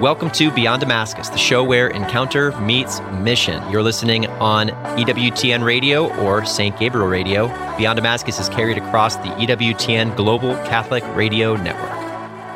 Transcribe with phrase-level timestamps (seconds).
[0.00, 3.62] Welcome to Beyond Damascus, the show where encounter meets mission.
[3.70, 6.76] You're listening on EWTN Radio or St.
[6.80, 7.46] Gabriel Radio.
[7.78, 11.92] Beyond Damascus is carried across the EWTN Global Catholic Radio Network.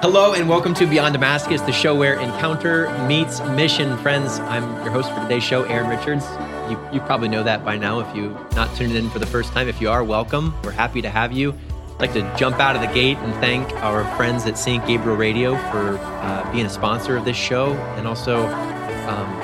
[0.03, 3.97] Hello and welcome to Beyond Damascus, the show where encounter meets mission.
[3.99, 6.27] Friends, I'm your host for today's show, Aaron Richards.
[6.69, 9.53] You, you probably know that by now if you're not tuned in for the first
[9.53, 9.69] time.
[9.69, 10.55] If you are, welcome.
[10.65, 11.55] We're happy to have you.
[12.01, 14.87] I'd like to jump out of the gate and thank our friends at St.
[14.87, 17.73] Gabriel Radio for uh, being a sponsor of this show.
[17.97, 19.37] And also, um,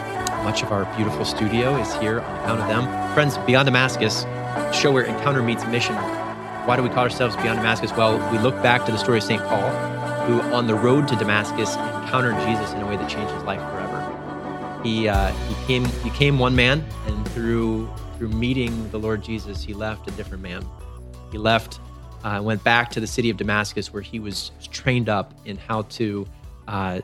[0.45, 3.15] much of our beautiful studio is here on account of them.
[3.15, 4.23] Friends, Beyond Damascus,
[4.73, 5.97] show where encounter meets mission.
[5.97, 7.91] Why do we call ourselves Beyond Damascus?
[7.91, 9.43] Well, we look back to the story of St.
[9.43, 9.71] Paul,
[10.27, 13.61] who on the road to Damascus encountered Jesus in a way that changed his life
[13.73, 14.81] forever.
[14.85, 19.65] He, uh, he, came, he came one man, and through, through meeting the Lord Jesus,
[19.65, 20.65] he left a different man.
[21.33, 21.81] He left
[22.25, 25.83] uh, went back to the city of Damascus, where he was trained up in how
[25.83, 26.27] to
[26.67, 27.01] uh,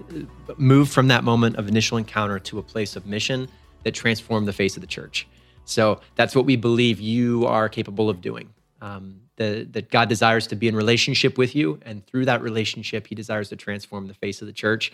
[0.56, 3.46] move from that moment of initial encounter to a place of mission
[3.85, 5.29] that transformed the face of the church.
[5.66, 8.49] So that's what we believe you are capable of doing.
[8.80, 13.07] Um, the, that God desires to be in relationship with you, and through that relationship,
[13.07, 14.93] He desires to transform the face of the church.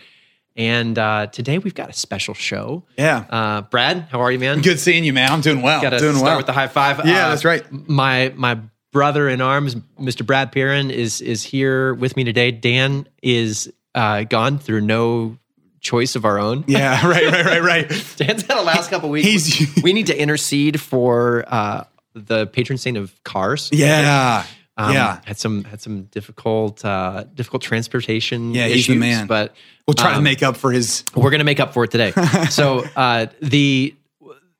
[0.55, 2.83] And uh, today we've got a special show.
[2.97, 3.25] Yeah.
[3.29, 4.61] Uh, Brad, how are you, man?
[4.61, 5.31] Good seeing you, man.
[5.31, 5.81] I'm doing well.
[5.81, 6.37] Got to start well.
[6.37, 7.05] with the high five.
[7.05, 7.63] Yeah, Uh, that's right.
[7.71, 8.59] My my
[8.97, 10.25] brother in arms, Mr.
[10.25, 12.49] Brad Piran, is is here with me today.
[12.49, 15.37] Dan is uh, gone through no
[15.81, 16.63] choice of our own.
[16.65, 17.87] Yeah, right, right, right, right.
[18.17, 19.61] Dan's had the last couple weeks.
[19.83, 21.83] We need to intercede for uh,
[22.15, 23.69] the patron saint of cars.
[23.71, 24.45] Yeah.
[24.77, 25.19] Um, yeah.
[25.25, 28.55] had some had some difficult uh, difficult transportation.
[28.55, 29.27] Yeah, he's the man.
[29.27, 29.55] But
[29.87, 31.03] We'll try to um, make up for his.
[31.15, 32.13] we're going to make up for it today.
[32.49, 33.95] so uh, the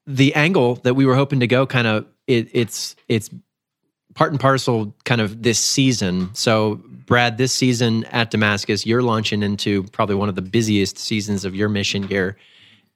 [0.06, 3.32] the angle that we were hoping to go, kind of, it, it's it's
[4.18, 6.30] part and parcel, kind of this season.
[6.34, 11.46] So Brad, this season at Damascus, you're launching into probably one of the busiest seasons
[11.46, 12.36] of your mission year.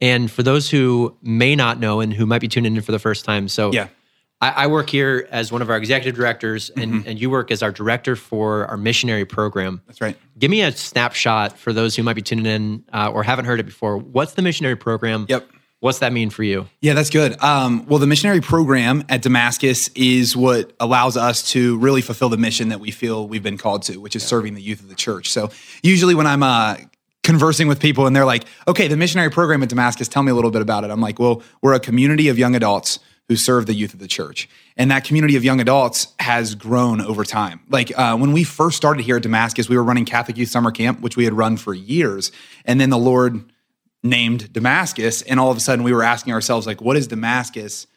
[0.02, 2.98] And for those who may not know and who might be tuning in for the
[3.00, 3.88] first time, so Yeah.
[4.42, 7.08] I, I work here as one of our executive directors, and, Mm-hmm.
[7.10, 9.80] and you work as our director for our missionary program.
[9.86, 10.18] That's right.
[10.40, 13.60] Give me a snapshot for those who might be tuning in uh, or haven't heard
[13.60, 13.98] it before.
[14.00, 15.28] What's the missionary program?
[15.30, 15.48] Yep.
[15.82, 16.68] What's that mean for you?
[16.80, 17.42] Yeah, that's good.
[17.42, 22.38] Um, well, the missionary program at Damascus is what allows us to really fulfill the
[22.38, 24.96] mission that we feel we've been called to, which is serving the youth of the
[24.96, 25.32] church.
[25.32, 25.50] So,
[25.82, 26.78] usually when I'm uh,
[27.24, 30.36] conversing with people and they're like, okay, the missionary program at Damascus, tell me a
[30.36, 30.92] little bit about it.
[30.92, 34.08] I'm like, well, we're a community of young adults who serve the youth of the
[34.08, 34.48] church.
[34.78, 37.62] And that community of young adults has grown over time.
[37.70, 40.70] Like uh, when we first started here at Damascus, we were running Catholic Youth Summer
[40.70, 42.32] Camp, which we had run for years.
[42.66, 43.52] And then the Lord
[44.04, 45.22] named Damascus.
[45.22, 47.88] And all of a sudden we were asking ourselves, like, what is Damascus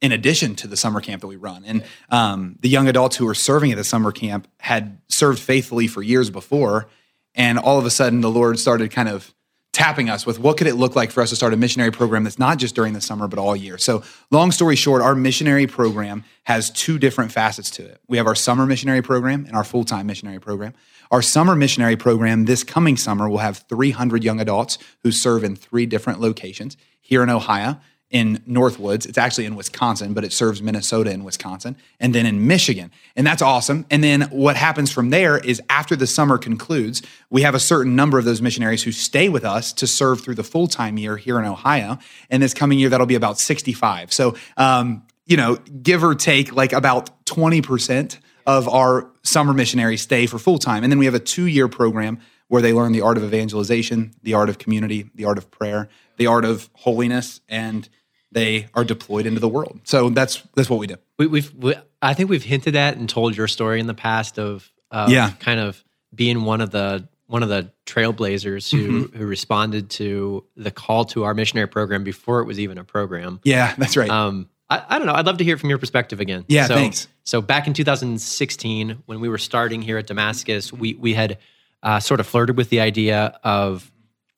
[0.00, 1.64] in addition to the summer camp that we run?
[1.64, 5.86] And um, the young adults who were serving at the summer camp had served faithfully
[5.86, 6.88] for years before.
[7.34, 9.34] And all of a sudden the Lord started kind of
[9.74, 12.22] tapping us with what could it look like for us to start a missionary program
[12.22, 13.76] that's not just during the summer but all year.
[13.76, 18.00] So, long story short, our missionary program has two different facets to it.
[18.06, 20.74] We have our summer missionary program and our full-time missionary program.
[21.10, 25.56] Our summer missionary program this coming summer will have 300 young adults who serve in
[25.56, 27.78] three different locations here in Ohio,
[28.10, 29.06] in Northwoods.
[29.06, 32.92] It's actually in Wisconsin, but it serves Minnesota and Wisconsin, and then in Michigan.
[33.16, 33.84] And that's awesome.
[33.90, 37.96] And then what happens from there is after the summer concludes, we have a certain
[37.96, 41.16] number of those missionaries who stay with us to serve through the full time year
[41.16, 41.98] here in Ohio.
[42.30, 44.12] And this coming year, that'll be about 65.
[44.12, 50.26] So, um, you know, give or take like about 20% of our summer missionary stay
[50.26, 50.82] for full time.
[50.82, 52.18] And then we have a two year program
[52.48, 55.88] where they learn the art of evangelization, the art of community, the art of prayer,
[56.18, 57.88] the art of holiness, and
[58.32, 59.80] they are deployed into the world.
[59.84, 60.96] So that's that's what we do.
[61.18, 64.38] We, we've, we, I think we've hinted at and told your story in the past
[64.38, 65.30] of, of Yeah.
[65.40, 65.82] kind of
[66.14, 69.16] being one of the one of the trailblazers who Mm-hmm.
[69.18, 73.40] who responded to the call to our missionary program before it was even a program.
[73.44, 74.10] Yeah, that's right.
[74.10, 75.12] Um, I, I don't know.
[75.14, 76.44] I'd love to hear from your perspective again.
[76.48, 77.08] Yeah, so, thanks.
[77.24, 81.38] So back in 2016, when we were starting here at Damascus, we we had
[81.82, 83.90] uh, sort of flirted with the idea of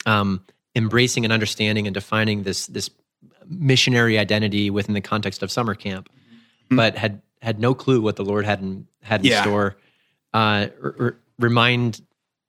[0.05, 0.45] um,
[0.75, 2.91] embracing and understanding and defining this this
[3.49, 6.09] missionary identity within the context of summer camp,
[6.71, 9.33] but had had no clue what the Lord had in had in Mm-hmm.
[9.33, 9.43] Yeah.
[9.43, 9.77] store.
[10.35, 12.01] Uh, r- r- remind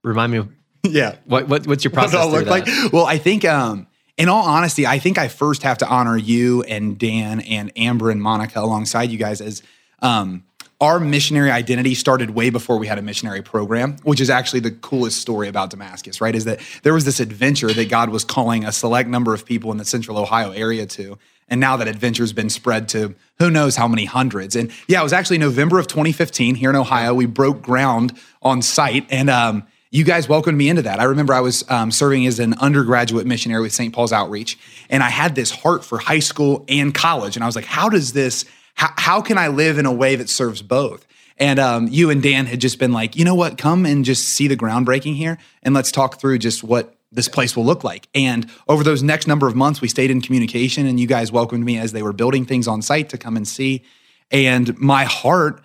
[0.03, 0.44] remind me
[0.83, 1.15] yeah.
[1.25, 2.15] what, what what's your What process?
[2.15, 2.68] it all look like?
[2.91, 3.86] Well, I think, um,
[4.17, 8.09] in all honesty, I think I first have to honor you and Dan and Amber
[8.09, 9.61] and Monica alongside you guys as
[10.01, 10.43] um,
[10.79, 14.71] our missionary identity started way before we had a missionary program, which is actually the
[14.71, 16.35] coolest story about Damascus, right?
[16.35, 19.71] Is that there was this adventure that God was calling a select number of people
[19.71, 21.17] in the central Ohio area to.
[21.49, 24.55] And now that adventure's been spread to who knows how many hundreds.
[24.55, 27.13] And yeah, it was actually November of 2015 here in Ohio.
[27.13, 29.07] We broke ground on site.
[29.09, 30.99] And um, you guys welcomed me into that.
[30.99, 33.93] I remember I was um, serving as an undergraduate missionary with St.
[33.93, 34.57] Paul's Outreach,
[34.89, 37.35] and I had this heart for high school and college.
[37.35, 38.45] And I was like, how does this,
[38.75, 41.07] how, how can I live in a way that serves both?
[41.37, 44.27] And um, you and Dan had just been like, you know what, come and just
[44.29, 48.07] see the groundbreaking here, and let's talk through just what this place will look like.
[48.13, 51.63] And over those next number of months, we stayed in communication, and you guys welcomed
[51.63, 53.83] me as they were building things on site to come and see.
[54.29, 55.61] And my heart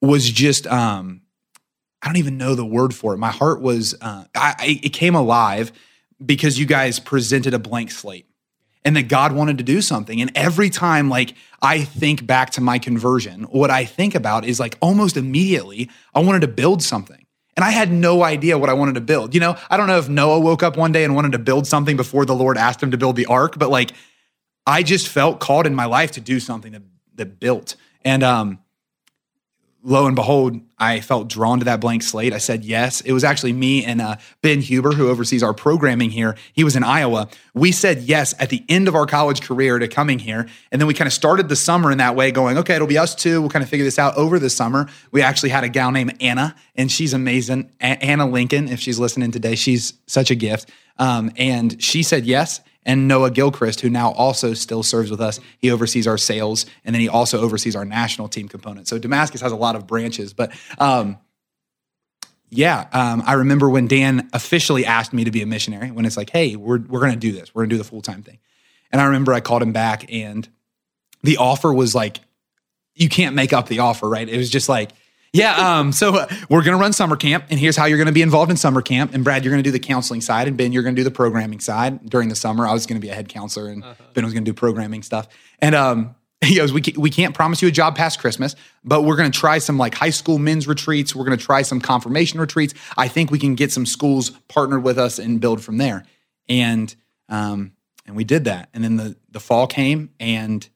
[0.00, 1.21] was just, um,
[2.02, 3.18] I don't even know the word for it.
[3.18, 5.70] My heart was, uh, I, it came alive
[6.24, 8.26] because you guys presented a blank slate
[8.84, 10.20] and that God wanted to do something.
[10.20, 14.58] And every time, like, I think back to my conversion, what I think about is
[14.58, 17.24] like almost immediately, I wanted to build something.
[17.54, 19.34] And I had no idea what I wanted to build.
[19.34, 21.66] You know, I don't know if Noah woke up one day and wanted to build
[21.66, 23.92] something before the Lord asked him to build the ark, but like,
[24.66, 26.82] I just felt called in my life to do something that,
[27.16, 27.76] that built.
[28.04, 28.58] And um,
[29.82, 32.32] lo and behold, I felt drawn to that blank slate.
[32.32, 33.00] I said yes.
[33.00, 36.36] It was actually me and uh, Ben Huber, who oversees our programming here.
[36.52, 37.28] He was in Iowa.
[37.54, 40.48] We said yes at the end of our college career to coming here.
[40.70, 42.98] And then we kind of started the summer in that way, going, okay, it'll be
[42.98, 43.40] us two.
[43.40, 44.88] We'll kind of figure this out over the summer.
[45.10, 47.70] We actually had a gal named Anna, and she's amazing.
[47.80, 50.70] A- Anna Lincoln, if she's listening today, she's such a gift.
[50.98, 55.40] Um, and she said yes and Noah Gilchrist, who now also still serves with us.
[55.58, 58.88] He oversees our sales, and then he also oversees our national team component.
[58.88, 61.18] So Damascus has a lot of branches, but um,
[62.50, 65.90] yeah, um, I remember when Dan officially asked me to be a missionary.
[65.90, 67.88] When it's like, hey, we're we're going to do this, we're going to do the
[67.88, 68.38] full time thing,
[68.90, 70.48] and I remember I called him back, and
[71.22, 72.20] the offer was like,
[72.94, 74.28] you can't make up the offer, right?
[74.28, 74.90] It was just like
[75.32, 75.78] yeah.
[75.78, 78.12] Um, so uh, we're going to run summer camp, and here's how you're going to
[78.12, 79.14] be involved in summer camp.
[79.14, 81.04] And Brad, you're going to do the counseling side, and Ben, you're going to do
[81.04, 82.08] the programming side.
[82.08, 83.94] During the summer, I was going to be a head counselor, and uh-huh.
[84.14, 85.28] Ben was going to do programming stuff.
[85.58, 86.14] And um,
[86.44, 89.38] he goes, we, we can't promise you a job past Christmas, but we're going to
[89.38, 91.14] try some like high school men's retreats.
[91.14, 92.74] We're going to try some confirmation retreats.
[92.96, 96.04] I think we can get some schools partnered with us and build from there.
[96.48, 96.94] And
[97.28, 97.72] um,
[98.06, 98.68] and we did that.
[98.74, 100.68] And then the the fall came, and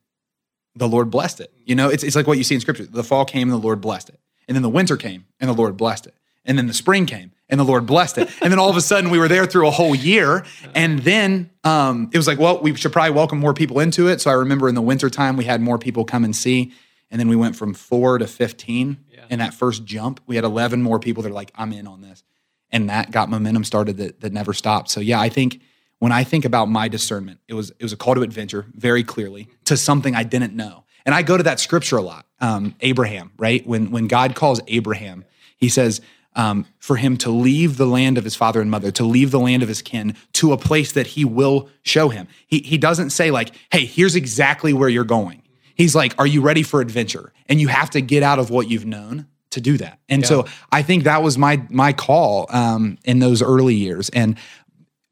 [0.75, 1.53] the Lord blessed it.
[1.65, 2.87] You know, it's it's like what you see in Scripture.
[2.87, 4.21] The fall came, and the Lord blessed it.
[4.49, 6.15] And then the winter came and the Lord blessed it.
[6.45, 8.31] And then the spring came and the Lord blessed it.
[8.41, 10.45] And then all of a sudden we were there through a whole year.
[10.75, 14.21] And then um, it was like, well, we should probably welcome more people into it.
[14.21, 16.73] So I remember in the winter time we had more people come and see.
[17.11, 19.21] And then we went from four to 15 yeah.
[19.31, 20.21] in that first jump.
[20.27, 22.23] We had 11 more people that are like, I'm in on this.
[22.71, 24.91] And that got momentum started that, that never stopped.
[24.91, 25.61] So yeah, I think
[25.99, 29.03] when I think about my discernment, it was it was a call to adventure very
[29.03, 30.85] clearly to something I didn't know.
[31.07, 32.27] And I go to that scripture a lot.
[32.41, 33.67] Um, Abraham, right?
[33.67, 35.25] When when God calls Abraham,
[35.57, 36.03] he says,
[36.35, 39.41] um, for him to leave the land of his father and mother, to leave the
[39.41, 42.29] land of his kin to a place that he will show him.
[42.47, 45.43] He, he doesn't say, like, hey, here's exactly where you're going.
[45.75, 47.33] He's like, are you ready for adventure?
[47.49, 49.99] And you have to get out of what you've known to do that.
[50.09, 50.29] And yeah.
[50.29, 54.11] so I think that was my my call um, in those early years.
[54.11, 54.37] And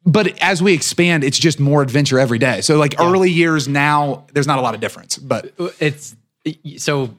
[0.07, 2.61] but as we expand, it's just more adventure every day.
[2.61, 3.11] So like yeah.
[3.11, 6.15] early years now, there's not a lot of difference, but it's
[6.77, 7.15] so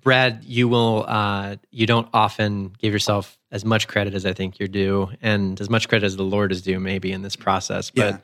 [0.00, 4.58] Brad, you will uh, you don't often give yourself as much credit as I think
[4.58, 7.90] you're due, and as much credit as the Lord is due, maybe in this process.
[7.90, 8.18] But yeah,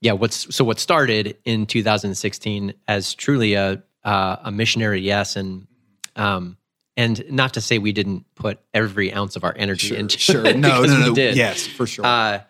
[0.00, 5.66] yeah what's so what started in 2016 as truly a uh, a missionary yes, and
[6.14, 6.56] um,
[6.96, 10.46] and not to say we didn't put every ounce of our energy sure, into sure.
[10.46, 10.56] it.
[10.58, 11.14] No, no, no.
[11.14, 11.36] Did.
[11.36, 12.06] Yes, for sure.
[12.06, 12.40] Uh,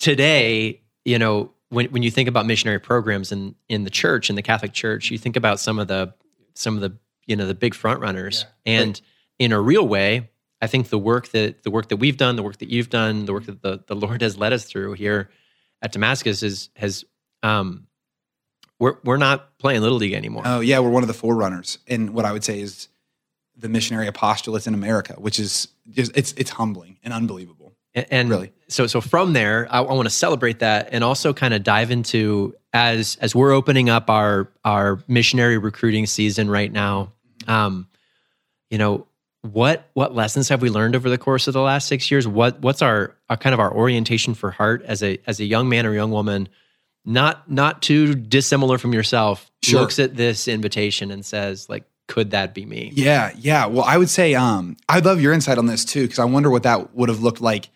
[0.00, 4.36] today, you know, when when you think about missionary programs in in the church in
[4.36, 6.12] the Catholic Church, you think about some of the
[6.54, 9.02] some of the you know the big front runners, yeah, and right.
[9.38, 10.30] in a real way,
[10.60, 13.26] I think the work that the work that we've done, the work that you've done,
[13.26, 15.30] the work that the the Lord has led us through here
[15.80, 17.04] at Damascus is has
[17.44, 17.86] um
[18.80, 20.42] we're we're not playing little league anymore.
[20.44, 22.88] Oh yeah, we're one of the forerunners, and what I would say is
[23.56, 27.69] the missionary apostolates in America, which is just it's it's humbling and unbelievable.
[27.94, 28.52] And, and really?
[28.68, 31.90] so so from there, I, I want to celebrate that and also kind of dive
[31.90, 37.12] into as as we're opening up our our missionary recruiting season right now.
[37.48, 37.88] Um,
[38.70, 39.06] you know,
[39.42, 42.28] what what lessons have we learned over the course of the last six years?
[42.28, 45.68] What what's our, our kind of our orientation for heart as a as a young
[45.68, 46.48] man or young woman,
[47.04, 49.80] not not too dissimilar from yourself, sure.
[49.80, 52.92] looks at this invitation and says like, could that be me?
[52.94, 53.66] Yeah, yeah.
[53.66, 56.50] Well, I would say um, I'd love your insight on this too because I wonder
[56.50, 57.70] what that would have looked like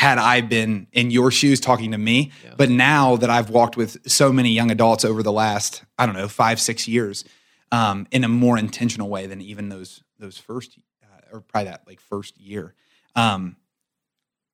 [0.00, 2.32] had I been in your shoes talking to me.
[2.42, 2.54] Yeah.
[2.56, 6.14] But now that I've walked with so many young adults over the last, I don't
[6.14, 7.22] know, five, six years,
[7.70, 11.82] um, in a more intentional way than even those those first uh, or probably that
[11.86, 12.72] like first year.
[13.14, 13.56] Um,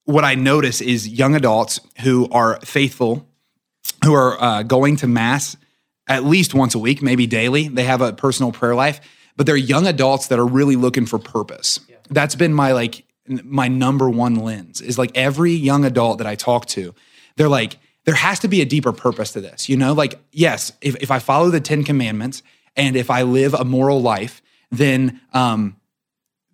[0.02, 3.28] what I notice is young adults who are faithful,
[4.04, 5.56] who are uh, going to mass
[6.08, 7.68] at least once a week, maybe daily.
[7.68, 9.00] They have a personal prayer life,
[9.36, 11.78] but they're young adults that are really looking for purpose.
[11.88, 11.96] Yeah.
[12.10, 16.34] That's been my like my number one lens is like every young adult that I
[16.34, 16.94] talk to,
[17.36, 19.68] they're like, there has to be a deeper purpose to this.
[19.68, 22.42] You know, like, yes, if, if I follow the 10 commandments
[22.76, 25.76] and if I live a moral life, then um,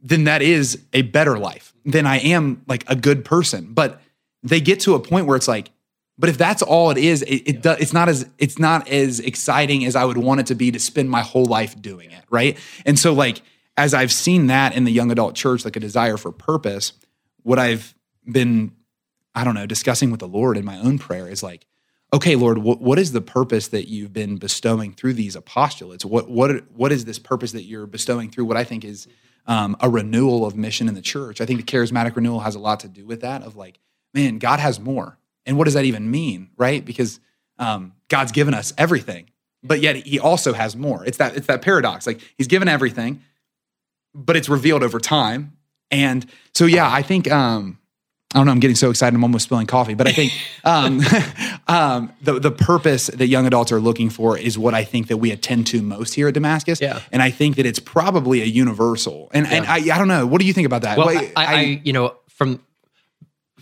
[0.02, 1.72] then that is a better life.
[1.84, 3.72] Then I am like a good person.
[3.72, 4.00] But
[4.42, 5.70] they get to a point where it's like,
[6.18, 9.20] but if that's all it is, it, it does, it's not as it's not as
[9.20, 12.24] exciting as I would want it to be to spend my whole life doing it,
[12.30, 12.58] right?
[12.84, 13.42] And so like
[13.76, 16.92] as I've seen that in the young adult church, like a desire for purpose,
[17.42, 17.94] what I've
[18.30, 18.72] been,
[19.34, 21.66] I don't know, discussing with the Lord in my own prayer is like,
[22.12, 26.04] okay, Lord, what, what is the purpose that you've been bestowing through these apostolates?
[26.04, 29.08] What what what is this purpose that you're bestowing through what I think is
[29.46, 31.40] um, a renewal of mission in the church?
[31.40, 33.42] I think the charismatic renewal has a lot to do with that.
[33.42, 33.78] Of like,
[34.12, 36.84] man, God has more, and what does that even mean, right?
[36.84, 37.20] Because
[37.58, 39.30] um, God's given us everything,
[39.62, 41.04] but yet He also has more.
[41.04, 42.06] It's that it's that paradox.
[42.06, 43.22] Like He's given everything,
[44.14, 45.56] but it's revealed over time.
[45.90, 47.78] And so, yeah, I think um,
[48.34, 48.52] I don't know.
[48.52, 49.14] I'm getting so excited.
[49.14, 49.94] I'm almost spilling coffee.
[49.94, 50.32] But I think
[50.64, 51.00] um,
[51.68, 55.18] um, the the purpose that young adults are looking for is what I think that
[55.18, 56.80] we attend to most here at Damascus.
[56.80, 57.00] Yeah.
[57.10, 59.30] And I think that it's probably a universal.
[59.34, 60.26] And and I, I don't know.
[60.26, 60.96] What do you think about that?
[60.96, 62.62] Well, Like, I, I, you know, from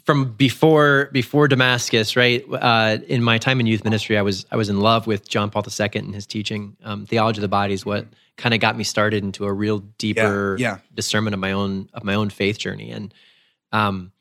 [0.05, 2.45] from before before Damascus, right?
[2.51, 5.51] Uh, in my time in youth ministry, I was I was in love with John
[5.51, 6.77] Paul II and his teaching.
[6.83, 9.81] Um, Theology of the body is what kind of got me started into a real
[9.99, 10.79] deeper yeah.
[10.95, 12.91] discernment of my own of my own faith journey.
[12.91, 13.13] And
[13.73, 14.13] um,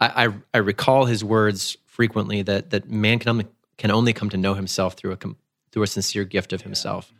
[0.00, 3.46] I, I I recall his words frequently that that man can only
[3.78, 5.18] can only come to know himself through a
[5.72, 7.12] through a sincere gift of himself,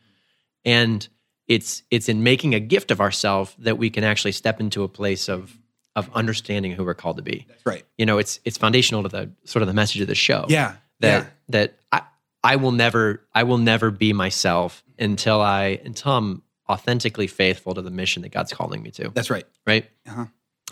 [0.64, 1.06] and
[1.48, 4.88] it's it's in making a gift of ourself that we can actually step into a
[4.88, 5.56] place of
[5.96, 7.46] of understanding who we're called to be.
[7.48, 7.84] That's right.
[7.98, 10.44] You know, it's it's foundational to the sort of the message of the show.
[10.48, 10.76] Yeah.
[11.00, 11.28] That yeah.
[11.48, 12.02] that I
[12.44, 17.82] I will never I will never be myself until I until I'm authentically faithful to
[17.82, 19.10] the mission that God's calling me to.
[19.14, 19.46] That's right.
[19.66, 19.88] Right.
[20.06, 20.26] Uh-huh.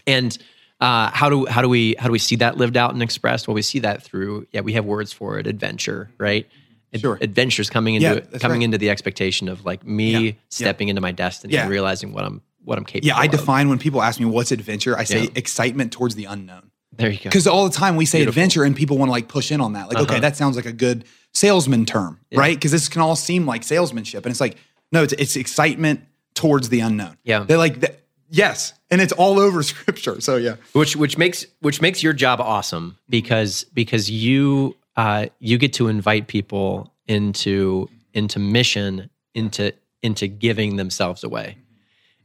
[0.06, 0.36] And
[0.80, 3.48] uh, how do how do we how do we see that lived out and expressed?
[3.48, 6.46] Well, we see that through yeah, we have words for it, adventure, right?
[6.92, 7.18] Ad- Sure.
[7.20, 8.64] Adventures coming into Yeah, it, coming right.
[8.64, 12.40] into the expectation of like me Yeah, stepping into my destiny and realizing what I'm
[12.64, 13.08] what I'm capable.
[13.08, 13.30] Yeah, I of.
[13.32, 15.30] define when people ask me what's adventure, I say Yeah.
[15.34, 16.70] excitement towards the unknown.
[16.96, 17.24] There you go.
[17.24, 18.40] Because all the time we say Beautiful.
[18.40, 19.88] adventure and people want to like push in on that.
[19.88, 20.20] Like, okay, Uh-huh.
[20.20, 22.56] that sounds like a good salesman term, right?
[22.56, 24.24] Because this can all seem like salesmanship.
[24.24, 24.56] And it's like,
[24.92, 26.00] no, it's, it's excitement
[26.34, 27.16] towards the unknown.
[27.24, 27.40] Yeah.
[27.40, 27.98] They're like,
[28.30, 28.72] yes.
[28.90, 30.20] And it's all over scripture.
[30.20, 30.56] So, yeah.
[30.72, 35.88] which which makes which makes your job awesome because because you uh, you get to
[35.88, 41.56] invite people into into mission into into giving themselves away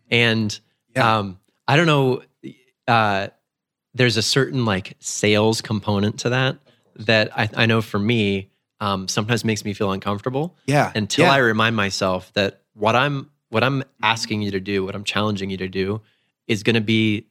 [0.09, 0.59] and
[0.95, 1.17] Yeah.
[1.17, 2.21] um, i don't know
[2.87, 3.27] uh,
[3.93, 6.57] there's a certain like sales component to that
[6.95, 8.49] that i, I know for me
[8.81, 10.91] um, sometimes makes me feel uncomfortable Yeah.
[10.95, 11.33] until yeah.
[11.33, 15.49] I remind myself that what I'm what I'm asking you to do, what I'm challenging
[15.49, 15.99] you to do,
[16.47, 17.27] is going to be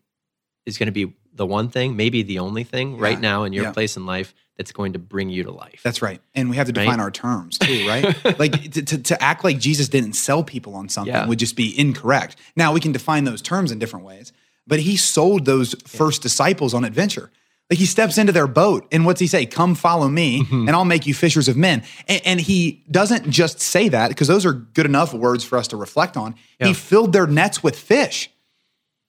[0.67, 3.65] is going to be the one thing, maybe the only thing right now in your
[3.65, 3.73] yeah.
[3.73, 5.81] place in life that's going to bring you to life.
[5.85, 6.21] That's right.
[6.35, 6.85] And we have to Right?
[6.85, 8.39] define our terms too, right?
[8.39, 11.27] like to, to, to act like Jesus didn't sell people on something Yeah.
[11.27, 12.37] would just be incorrect.
[12.57, 14.33] Now we can define those terms in different ways,
[14.67, 17.31] but he sold those first disciples on adventure.
[17.71, 19.47] Like he steps into their boat and what's he say?
[19.47, 20.67] Come follow me Mm-hmm.
[20.67, 21.85] and I'll make you fishers of men.
[22.09, 25.69] And, and he doesn't just say that because those are good enough words for us
[25.69, 26.35] to reflect on.
[26.59, 26.69] Yeah.
[26.69, 28.31] He filled their nets with fish.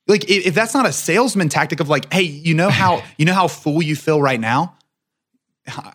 [0.10, 3.24] Like i- if that's not a salesman tactic of like, hey, you know how you
[3.26, 4.76] know how full you feel right now?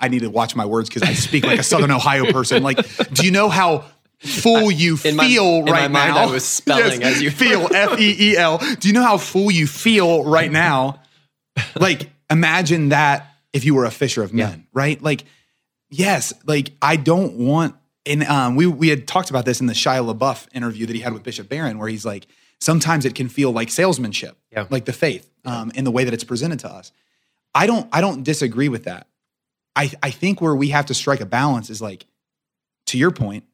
[0.00, 2.62] I need to watch my words because I speak like a Southern Ohio person.
[2.62, 2.78] Like,
[3.12, 3.84] do you know how
[4.20, 6.22] full you my- feel my right mind, now?
[6.22, 8.58] I was spelling as you- feel F E E L.
[8.78, 11.00] Do you know how full you feel right now?
[11.78, 15.00] Like, imagine that if you were a fisher of men, right?
[15.02, 15.24] Like,
[15.90, 17.74] yes, like I don't want.
[18.06, 21.00] And um, we we had talked about this in the Shia LaBeouf interview that he
[21.02, 22.26] had with Bishop Barron, where he's like,
[22.64, 24.66] sometimes it can feel like salesmanship, Yeah.
[24.70, 26.92] like the faith, um, in the way that it's presented to us.
[27.54, 29.06] I don't I don't disagree with that.
[29.76, 32.06] I I think where we have to strike a balance is like,
[32.86, 33.44] to your point,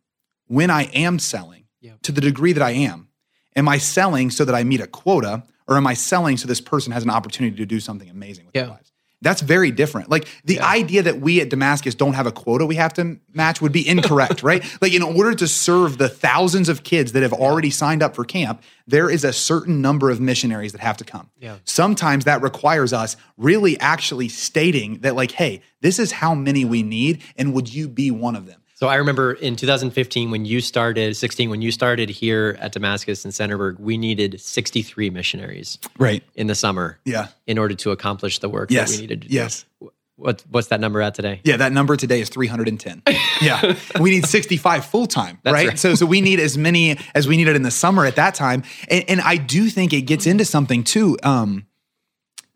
[0.47, 1.95] when I am selling, Yeah.
[2.03, 3.09] to the degree that I am,
[3.57, 6.61] am I selling so that I meet a quota, or am I selling so this
[6.61, 8.63] person has an opportunity to do something amazing with Yeah.
[8.63, 8.90] their lives?
[9.23, 10.09] That's very different.
[10.11, 10.67] Like the Yeah.
[10.67, 13.87] idea that we at Damascus don't have a quota we have to match would be
[13.87, 14.65] incorrect, right?
[14.81, 18.25] Like in order to serve the thousands of kids that have already signed up for
[18.25, 21.29] camp, there is a certain number of missionaries that have to come.
[21.39, 21.57] Yeah.
[21.65, 26.83] Sometimes that requires us really actually stating that, like, hey, this is how many we
[26.83, 28.60] need, and would you be one of them?
[28.81, 33.27] So I remember in 2015 when you started, 16 when you started here at Damascus
[33.27, 36.23] and Centerburg, we needed 63 missionaries Right.
[36.35, 37.27] in the summer Yeah.
[37.47, 38.91] in order to accomplish the work Yes.
[38.91, 39.29] that we needed to.
[39.29, 39.67] Yes.
[40.17, 41.43] What, what's that number at today?
[41.45, 43.03] Yeah, that number today is 310.
[43.43, 43.77] yeah.
[44.01, 45.69] We need 65 full time, right?
[45.69, 45.79] right.
[45.79, 48.63] So so we need as many as we needed in the summer at that time.
[48.89, 51.19] And, and I do think it gets into something too.
[51.23, 51.67] Um,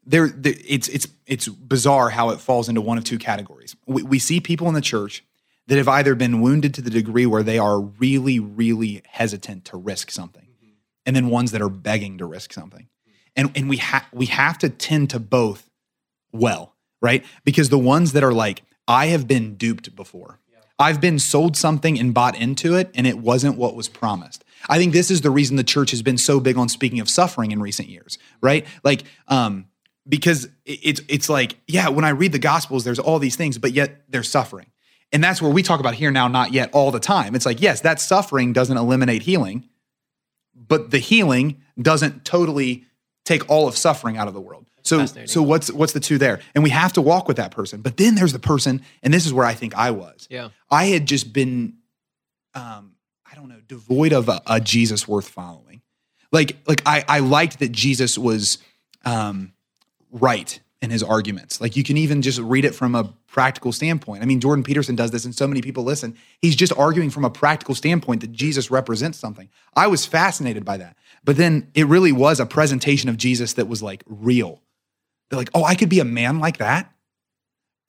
[0.06, 3.76] there, there it's it's it's bizarre how it falls into one of two categories.
[3.86, 5.22] We, we see people in the church
[5.66, 9.76] that have either been wounded to the degree where they are really, really hesitant to
[9.76, 10.46] risk something,
[11.06, 12.88] and then ones that are begging to risk something.
[13.36, 15.70] And and we have we have to tend to both
[16.32, 17.24] well, right?
[17.44, 20.40] Because the ones that are like, I have been duped before.
[20.76, 24.44] I've been sold something and bought into it, and it wasn't what was promised.
[24.68, 27.08] I think this is the reason the church has been so big on speaking of
[27.08, 28.66] suffering in recent years, right?
[28.82, 29.66] Like, um,
[30.08, 33.72] because it's it's like, yeah, when I read the gospels, there's all these things, but
[33.72, 34.66] yet there's suffering.
[35.12, 37.34] And that's where we talk about here now, not yet all the time.
[37.34, 39.68] It's like, yes, that suffering doesn't eliminate healing,
[40.54, 42.84] but the healing doesn't totally
[43.24, 44.66] take all of suffering out of the world.
[44.82, 46.40] So so what's what's the two there?
[46.54, 47.80] And we have to walk with that person.
[47.80, 50.28] But then there's the person, and this is where I think I was.
[50.30, 50.50] Yeah.
[50.70, 51.78] I had just been
[52.54, 52.92] um,
[53.30, 55.80] I don't know, devoid of a, a Jesus worth following.
[56.32, 58.58] Like like I I liked that Jesus was
[59.06, 59.54] um
[60.10, 61.60] right in his arguments.
[61.60, 64.22] Like you can even just read it from a practical standpoint.
[64.22, 66.16] I mean, Jordan Peterson does this and so many people listen.
[66.40, 69.48] He's just arguing from a practical standpoint that Jesus represents something.
[69.74, 70.96] I was fascinated by that.
[71.24, 74.62] But then it really was a presentation of Jesus that was like real.
[75.28, 76.92] They're like, oh, I could be a man like that.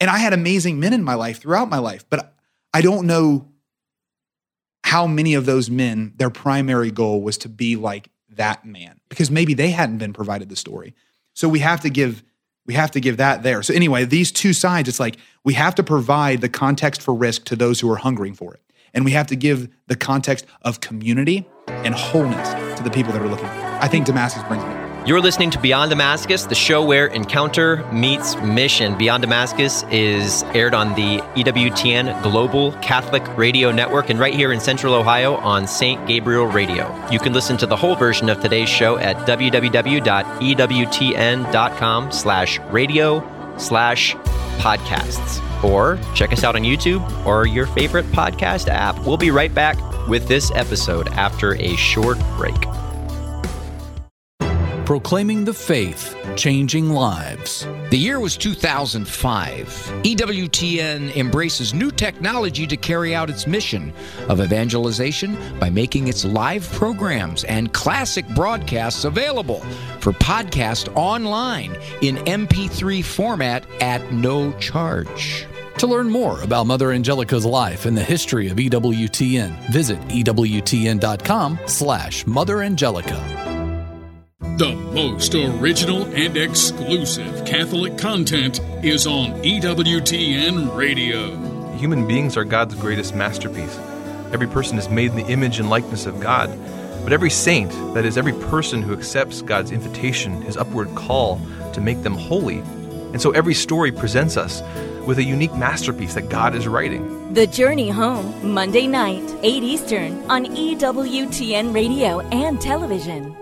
[0.00, 2.34] And I had amazing men in my life throughout my life, but
[2.74, 3.48] I don't know
[4.84, 9.30] how many of those men, their primary goal was to be like that man, because
[9.30, 10.94] maybe they hadn't been provided the story.
[11.34, 12.22] So we have to give
[12.66, 13.62] we have to give that there.
[13.62, 17.44] So anyway, these two sides, it's like we have to provide the context for risk
[17.46, 18.60] to those who are hungering for it.
[18.92, 23.22] And we have to give the context of community and wholeness to the people that
[23.22, 23.46] are looking.
[23.46, 24.85] I think Damascus brings me.
[25.06, 28.98] You're listening to Beyond Damascus, the show where encounter meets mission.
[28.98, 34.58] Beyond Damascus is aired on the EWTN Global Catholic Radio Network and right here in
[34.58, 36.04] Central Ohio on St.
[36.08, 36.92] Gabriel Radio.
[37.08, 40.02] You can listen to the whole version of today's show at www.ewtn.com
[42.10, 44.16] slash radio slash
[44.58, 45.62] podcasts.
[45.62, 48.98] Or check us out on YouTube or your favorite podcast app.
[49.06, 52.56] We'll be right back with this episode after a short break
[54.86, 57.66] proclaiming the faith, changing lives.
[57.90, 59.66] The year was 2005.
[60.04, 63.92] EWTN embraces new technology to carry out its mission
[64.28, 69.58] of evangelization by making its live programs and classic broadcasts available
[69.98, 75.46] for podcast online in MP3 format at no charge.
[75.78, 82.24] To learn more about Mother Angelica's life and the history of EWTN, visit EWTN.com slash
[82.24, 83.55] Mother Angelica.
[84.56, 91.36] The most original and exclusive Catholic content is on EWTN Radio.
[91.76, 93.76] Human beings are God's greatest masterpiece.
[94.32, 96.48] Every person is made in the image and likeness of God.
[97.02, 101.38] But every saint, that is, every person who accepts God's invitation, his upward call
[101.74, 102.60] to make them holy.
[103.12, 104.62] And so every story presents us
[105.06, 107.34] with a unique masterpiece that God is writing.
[107.34, 113.36] The Journey Home, Monday night, 8 Eastern, on EWTN Radio and television.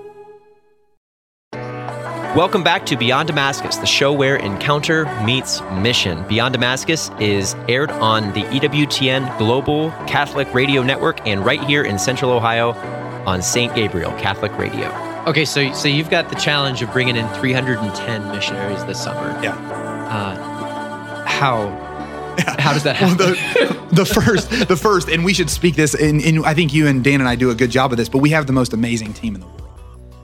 [2.34, 6.26] Welcome back to Beyond Damascus, the show where encounter meets mission.
[6.26, 11.96] Beyond Damascus is aired on the EWTN Global Catholic Radio Network and right here in
[11.96, 12.72] Central Ohio
[13.24, 13.72] on St.
[13.76, 14.88] Gabriel Catholic Radio.
[15.28, 19.40] Okay, so so you've got the challenge of bringing in 310 missionaries this summer.
[19.40, 19.54] Yeah.
[20.10, 21.68] Uh, how
[22.58, 23.16] how does that happen?
[23.16, 25.94] well, the, the, first, the first, and we should speak this.
[25.94, 28.08] And, and I think you and Dan and I do a good job of this.
[28.08, 29.60] But we have the most amazing team in the world.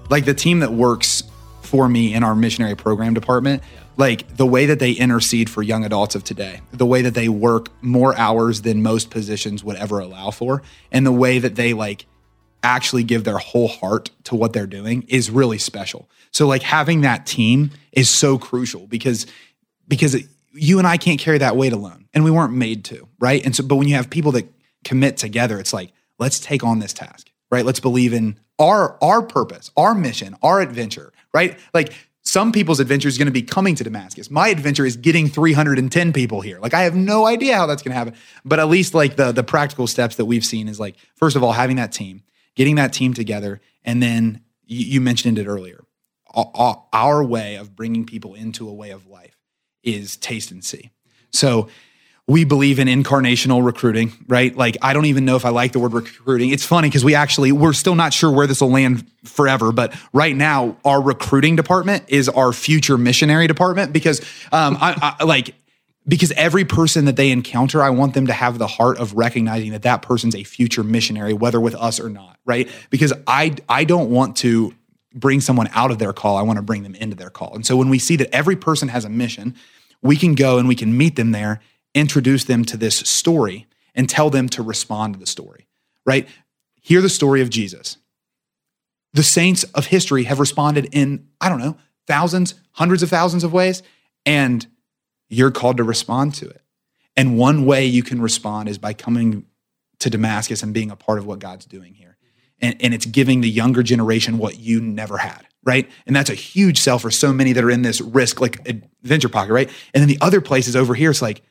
[0.09, 1.30] Like the team that works
[1.71, 3.63] for me in our missionary program department.
[3.97, 7.29] Like the way that they intercede for young adults of today, the way that they
[7.29, 11.73] work more hours than most positions would ever allow for, and the way that they
[11.73, 12.07] like
[12.63, 16.09] actually give their whole heart to what they're doing is really special.
[16.33, 19.27] So like having that team is so crucial because
[19.87, 23.09] because it, you and I can't carry that weight alone and we weren't made to,
[23.21, 23.45] right?
[23.45, 24.47] And so but when you have people that
[24.83, 27.65] commit together, it's like let's take on this task, right?
[27.65, 31.59] Let's believe in our our purpose, our mission, our adventure, right?
[31.73, 34.31] Like some people's adventure is going to be coming to Damascus.
[34.31, 36.59] My adventure is getting 310 people here.
[36.61, 38.15] Like I have no idea how that's going to happen,
[38.45, 41.43] but at least like the the practical steps that we've seen is like first of
[41.43, 42.23] all having that team,
[42.55, 45.85] getting that team together, and then you, you mentioned it earlier.
[46.33, 49.37] Our, our way of bringing people into a way of life
[49.83, 50.91] is taste and see.
[51.33, 51.69] So
[52.31, 54.57] we believe in incarnational recruiting, right?
[54.57, 56.51] Like, I don't even know if I like the word recruiting.
[56.51, 59.73] It's funny because we actually, we're still not sure where this will land forever.
[59.73, 64.21] But right now, our recruiting department is our future missionary department because,
[64.53, 65.57] um, I, I like,
[66.07, 69.73] because every person that they encounter, I want them to have the heart of recognizing
[69.73, 72.69] that that person's a future missionary, whether with us or not, right?
[72.91, 74.73] Because I, I don't want to
[75.13, 76.37] bring someone out of their call.
[76.37, 77.57] I want to bring them into their call.
[77.57, 79.57] And so when we see that every person has a mission,
[80.01, 81.61] we can go and we can meet them there,
[81.95, 85.67] introduce them to this story, and tell them to respond to the story,
[86.07, 86.29] right?
[86.81, 87.97] Hear the story of Jesus.
[89.13, 91.77] The saints of history have responded in, I don't know,
[92.07, 93.83] thousands, hundreds of thousands of ways,
[94.25, 94.67] and
[95.29, 96.63] you're called to respond to it.
[97.17, 99.47] And one way you can respond is by coming
[99.99, 102.17] to Damascus and being a part of what God's doing here
[102.61, 105.91] and, and it's giving the younger generation what you never had right?
[106.07, 109.29] And that's a huge sell for so many that are in this risk, like adventure
[109.29, 109.71] pocket, right?
[109.93, 111.43] And then the other places over here, it's like,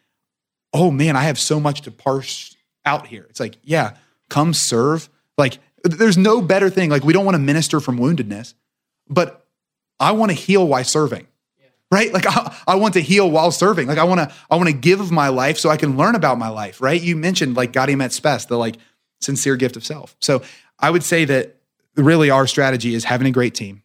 [0.73, 2.55] oh man, I have so much to parse
[2.85, 3.25] out here.
[3.29, 3.95] It's like, yeah,
[4.29, 5.09] come serve.
[5.37, 6.89] Like, there's no better thing.
[6.89, 8.53] Like, we don't want to minister from woundedness,
[9.07, 9.45] but
[9.99, 11.27] I want to heal while serving.
[11.91, 12.13] Right?
[12.13, 13.87] Like I, I want to heal while serving.
[13.87, 16.15] Like I want to, I want to give of my life so I can learn
[16.15, 16.81] about my life.
[16.81, 17.01] Right?
[17.01, 18.75] You mentioned like Gaudium et Spes, the like
[19.19, 20.15] sincere gift of self.
[20.19, 20.43] So
[20.77, 21.57] I would say that
[21.95, 23.83] really our strategy is having a great team,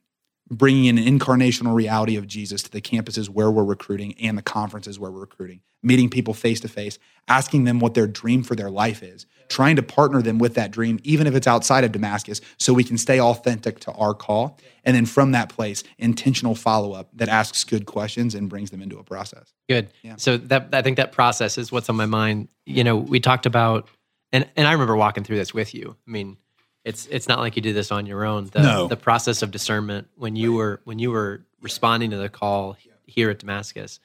[0.57, 4.99] bringing an incarnational reality of Jesus to the campuses where we're recruiting and the conferences
[4.99, 8.71] where we're recruiting, meeting people face to face, asking them what their dream for their
[8.71, 12.41] life is, trying to partner them with that dream, even if it's outside of Damascus,
[12.59, 14.59] so we can stay authentic to our call.
[14.85, 18.83] And then from that place, intentional follow up that asks good questions and brings them
[18.83, 19.53] into a process.
[19.69, 19.91] Good.
[20.03, 20.17] Yeah.
[20.17, 22.49] So that I think that process is what's on my mind.
[22.67, 23.89] You know, we talked about,
[24.33, 25.97] and and I remember walking through this with you.
[26.07, 26.37] I mean,
[26.85, 28.47] it's it's not like you did this on your own.
[28.47, 28.89] The, no.
[28.89, 33.31] the process of discernment when you were when you were responding to the call here
[33.31, 34.01] at Damascus,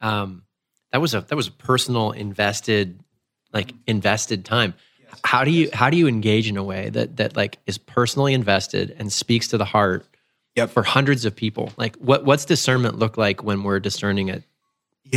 [0.00, 0.44] um,
[0.92, 3.00] that was a that was a personal invested
[3.52, 4.74] like invested time.
[5.24, 8.32] How do you how do you engage in a way that that like is personally
[8.32, 10.06] invested and speaks to the heart
[10.54, 10.70] yep.
[10.70, 11.72] for hundreds of people?
[11.76, 14.44] Like what what's discernment look like when we're discerning it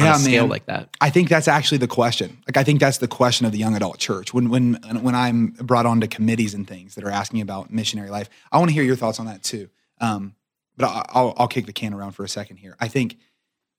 [0.04, 0.90] yeah, on scale like that?
[1.00, 2.38] I think that's actually the question.
[2.48, 4.34] Like I think that's the question of the young adult church.
[4.34, 8.30] When when when I'm brought onto committees and things that are asking about missionary life,
[8.52, 9.70] I want to hear your thoughts on that too.
[10.00, 10.36] Um,
[10.78, 12.76] but I'll, I'll kick the can around for a second here.
[12.80, 13.18] I think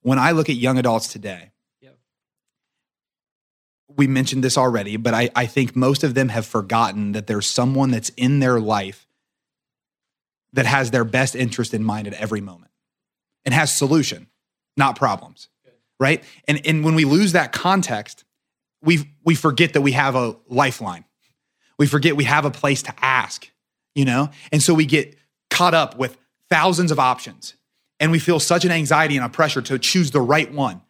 [0.01, 1.51] when I look at young adults today,
[1.81, 1.91] yeah.
[3.87, 7.47] we mentioned this already, but I, I think most of them have forgotten that there's
[7.47, 9.07] someone that's in their life
[10.53, 12.71] that has their best interest in mind at every moment
[13.45, 14.27] and has solution,
[14.75, 15.47] not problems
[15.99, 16.23] right?
[16.47, 18.23] And and when we lose that context,
[18.81, 21.05] we we forget that we have a lifeline.
[21.77, 23.49] We forget we have a place to ask,
[23.95, 24.29] you know?
[24.51, 25.15] And so we get
[25.49, 26.17] caught up with
[26.49, 27.55] thousands of options
[27.99, 30.81] and we feel such an anxiety and a pressure to choose the right one.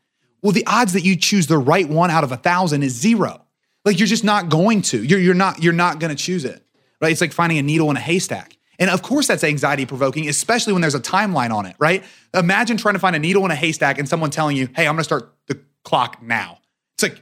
[0.42, 3.46] Well, the odds that you choose the right one out of a thousand is zero.
[3.86, 5.04] Like you're just not going to.
[5.04, 6.64] You're, you're not you're not going to choose it.
[7.02, 7.12] Right?
[7.12, 8.58] It's like finding a needle in a haystack.
[8.80, 12.04] And of course, that's anxiety provoking, especially when there's a timeline on it, right?
[12.34, 14.94] Imagine trying to find a needle in a haystack and someone telling you, hey, I'm
[14.96, 16.60] gonna start the clock now.
[16.96, 17.22] It's like,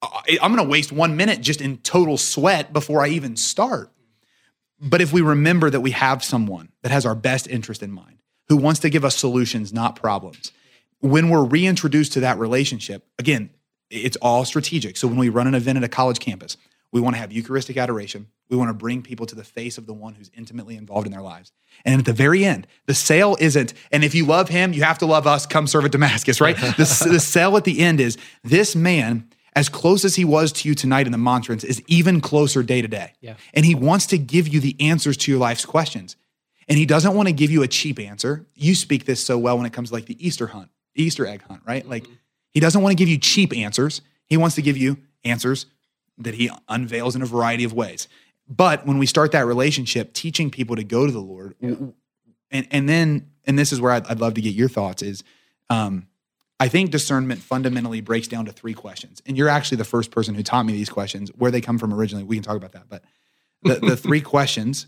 [0.00, 0.08] uh,
[0.40, 3.90] I'm gonna waste one minute just in total sweat before I even start.
[4.80, 8.18] But if we remember that we have someone that has our best interest in mind,
[8.48, 10.52] who wants to give us solutions, not problems,
[11.00, 13.50] when we're reintroduced to that relationship, again,
[13.90, 14.96] it's all strategic.
[14.96, 16.56] So when we run an event at a college campus,
[16.92, 18.28] we want to have Eucharistic adoration.
[18.48, 21.12] We want to bring people to the face of the one who's intimately involved in
[21.12, 21.52] their lives.
[21.84, 24.98] And at the very end, the sale isn't, and if you love him, you have
[24.98, 26.56] to love us, come serve at Damascus, right?
[26.76, 30.68] the, the sale at the end is this man, as close as he was to
[30.68, 33.12] you tonight in the monstrance, is even closer day to day.
[33.20, 33.34] Yeah.
[33.52, 36.16] And he wants to give you the answers to your life's questions.
[36.68, 38.46] And he doesn't want to give you a cheap answer.
[38.54, 41.42] You speak this so well when it comes to like the Easter hunt, Easter egg
[41.42, 41.86] hunt, right?
[41.88, 42.14] Like mm-hmm.
[42.50, 44.02] he doesn't want to give you cheap answers.
[44.26, 45.66] He wants to give you answers
[46.18, 48.08] that he unveils in a variety of ways.
[48.48, 51.74] But when we start that relationship, teaching people to go to the Lord, yeah.
[52.50, 55.24] and and then and this is where I'd, I'd love to get your thoughts is,
[55.70, 56.06] um,
[56.58, 60.34] I think discernment fundamentally breaks down to three questions, and you're actually the first person
[60.34, 61.30] who taught me these questions.
[61.36, 62.88] Where they come from originally, we can talk about that.
[62.88, 63.02] But
[63.62, 64.86] the, the three questions,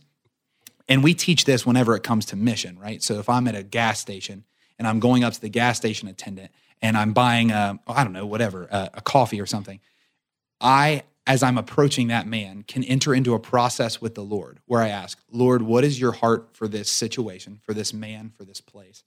[0.88, 3.02] and we teach this whenever it comes to mission, right?
[3.02, 4.44] So if I'm at a gas station
[4.78, 8.12] and I'm going up to the gas station attendant and I'm buying a I don't
[8.12, 9.80] know whatever a, a coffee or something,
[10.60, 14.80] I as I'm approaching that man, can enter into a process with the Lord where
[14.80, 18.62] I ask, Lord, what is your heart for this situation, for this man, for this
[18.62, 19.04] place?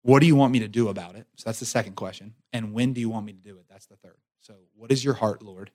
[0.00, 1.26] What do you want me to do about it?
[1.36, 2.34] So that's the second question.
[2.54, 3.66] And when do you want me to do it?
[3.68, 4.16] That's the third.
[4.40, 5.70] So, what is your heart, Lord?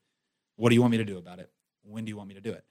[0.55, 1.49] What do you want me to do about it?
[1.83, 2.63] When do you want me to do it?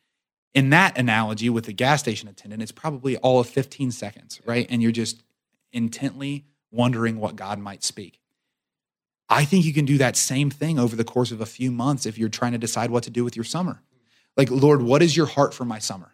[0.54, 4.66] In that analogy with the gas station attendant, it's probably all of 15 seconds, right?
[4.70, 5.22] And you're just
[5.72, 8.20] intently wondering what God might speak.
[9.28, 12.06] I think you can do that same thing over the course of a few months
[12.06, 13.82] if you're trying to decide what to do with your summer.
[14.36, 16.12] Like, Lord, what is your heart for my summer?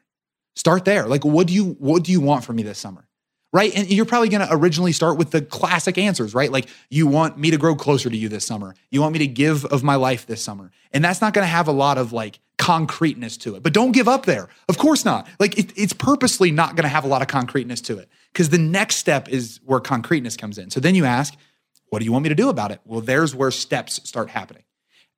[0.57, 1.07] Start there.
[1.07, 3.07] Like, what do you what do you want from me this summer?
[3.53, 3.73] Right?
[3.77, 6.51] And you're probably going to originally start with the classic answers, right?
[6.51, 8.75] Like, you want me to grow closer to you this summer.
[8.91, 10.73] You want me to give of my life this summer.
[10.93, 13.63] And that's not going to have a lot of like concreteness to it.
[13.63, 14.49] But don't give up there.
[14.69, 15.29] Of course not.
[15.39, 18.49] Like it, it's purposely not going to have a lot of concreteness to it because
[18.49, 20.71] the next step is where concreteness comes in.
[20.71, 21.37] So then you ask,
[21.95, 22.81] what do you want me to do about it?
[22.85, 24.65] Well, there's where steps start happening.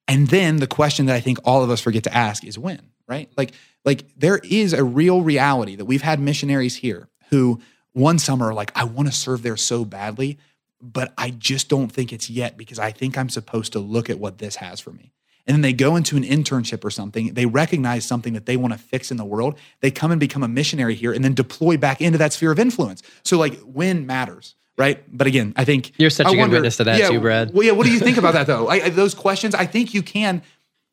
[0.07, 2.91] And then the question that I think all of us forget to ask is when,
[3.09, 3.31] right?
[3.35, 3.53] Like,
[3.87, 7.63] like there is a real reality that we've had missionaries here who
[7.95, 10.37] one summer are like, I want to serve there so badly,
[10.79, 14.19] but I just don't think it's yet because I think I'm supposed to look at
[14.19, 15.15] what this has for me.
[15.47, 18.75] And then they go into an internship or something, they recognize something that they want
[18.75, 21.79] to fix in the world, they come and become a missionary here and then deploy
[21.79, 23.03] back into that sphere of influence.
[23.23, 25.03] So, like, when matters right?
[25.09, 27.21] But again, I think you're such I a good wonder, witness to that yeah, too,
[27.21, 27.53] Brad.
[27.53, 27.73] Well, yeah.
[27.73, 28.69] What do you think about that though?
[28.69, 30.43] I, those questions, I think you can.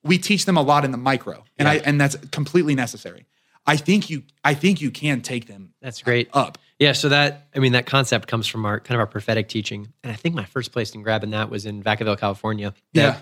[0.03, 1.73] We teach them a lot in the micro, and yeah.
[1.73, 3.25] I and that's completely necessary.
[3.65, 5.73] I think you, I think you can take them.
[5.81, 6.29] That's great.
[6.33, 6.57] Up.
[6.79, 6.91] Yeah.
[6.91, 10.11] So that, I mean, that concept comes from our kind of our prophetic teaching, and
[10.11, 12.73] I think my first place in grabbing that was in Vacaville, California.
[12.93, 13.21] That,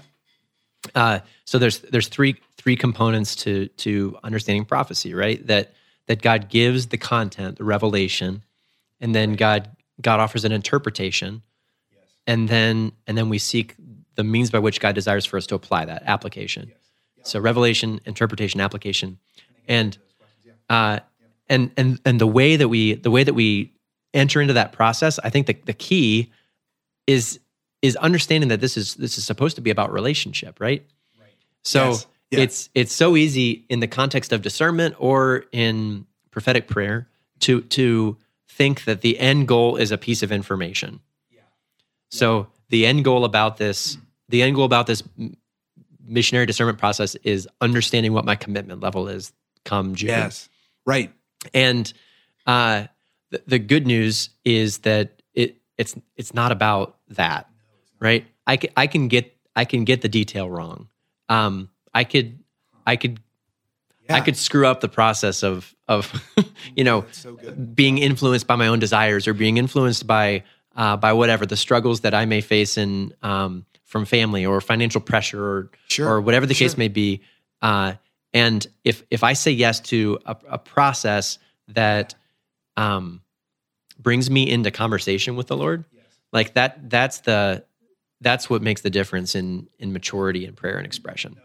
[0.89, 0.93] yeah.
[0.95, 5.45] Uh, so there's there's three three components to to understanding prophecy, right?
[5.45, 5.73] That
[6.07, 8.43] that God gives the content, the revelation,
[8.99, 9.69] and then God
[10.01, 11.41] God offers an interpretation,
[11.91, 12.01] yes.
[12.27, 13.75] and then and then we seek
[14.15, 16.67] the means by which God desires for us to apply that application.
[16.69, 16.77] Yes.
[17.17, 17.23] Yeah.
[17.25, 19.19] So revelation, interpretation, application,
[19.67, 19.97] and
[20.69, 20.99] uh,
[21.49, 23.73] and and and the way that we the way that we
[24.13, 26.31] enter into that process, I think the the key
[27.07, 27.39] is
[27.81, 30.85] is understanding that this is this is supposed to be about relationship, right?
[31.19, 31.29] Right.
[31.63, 32.07] So yes.
[32.31, 32.39] yeah.
[32.39, 37.07] it's it's so easy in the context of discernment or in prophetic prayer
[37.39, 38.17] to to
[38.51, 40.99] think that the end goal is a piece of information.
[41.31, 41.41] Yeah.
[42.09, 43.97] So the end goal about this,
[44.29, 45.03] the end goal about this
[46.05, 49.31] missionary discernment process is understanding what my commitment level is
[49.63, 50.09] come June.
[50.09, 50.49] Yes.
[50.85, 51.11] Right.
[51.53, 51.91] And
[52.45, 52.85] uh,
[53.29, 57.49] the, the good news is that it it's it's not about that,
[57.99, 58.25] right?
[58.45, 60.89] I can, I can get I can get the detail wrong.
[61.29, 62.39] Um, I could
[62.85, 63.19] I could
[64.11, 64.17] yeah.
[64.17, 66.11] I could screw up the process of of
[66.75, 67.35] you know so
[67.73, 70.43] being influenced by my own desires or being influenced by
[70.75, 75.01] uh, by whatever the struggles that I may face in um, from family or financial
[75.01, 76.07] pressure or sure.
[76.07, 76.65] or whatever the sure.
[76.65, 77.21] case may be.
[77.61, 77.93] Uh,
[78.33, 82.15] and if if I say yes to a, a process that
[82.77, 83.21] um,
[83.99, 86.05] brings me into conversation with the Lord, yes.
[86.31, 87.65] like that that's the
[88.21, 91.35] that's what makes the difference in in maturity and prayer and expression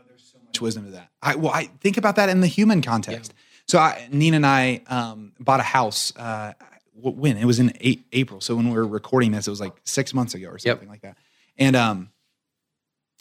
[0.46, 1.11] much wisdom to that.
[1.22, 3.32] I well, I think about that in the human context.
[3.35, 3.42] Yeah.
[3.68, 6.16] So I, Nina and I um, bought a house.
[6.16, 6.52] Uh,
[6.98, 8.40] when it was in eight, April.
[8.40, 10.90] So when we were recording this, it was like six months ago or something yep.
[10.90, 11.18] like that.
[11.59, 12.11] And um,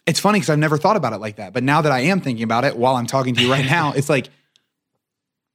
[0.05, 1.53] it's funny because I've never thought about it like that.
[1.53, 3.91] But now that I am thinking about it while I'm talking to you right now,
[3.95, 4.29] it's like,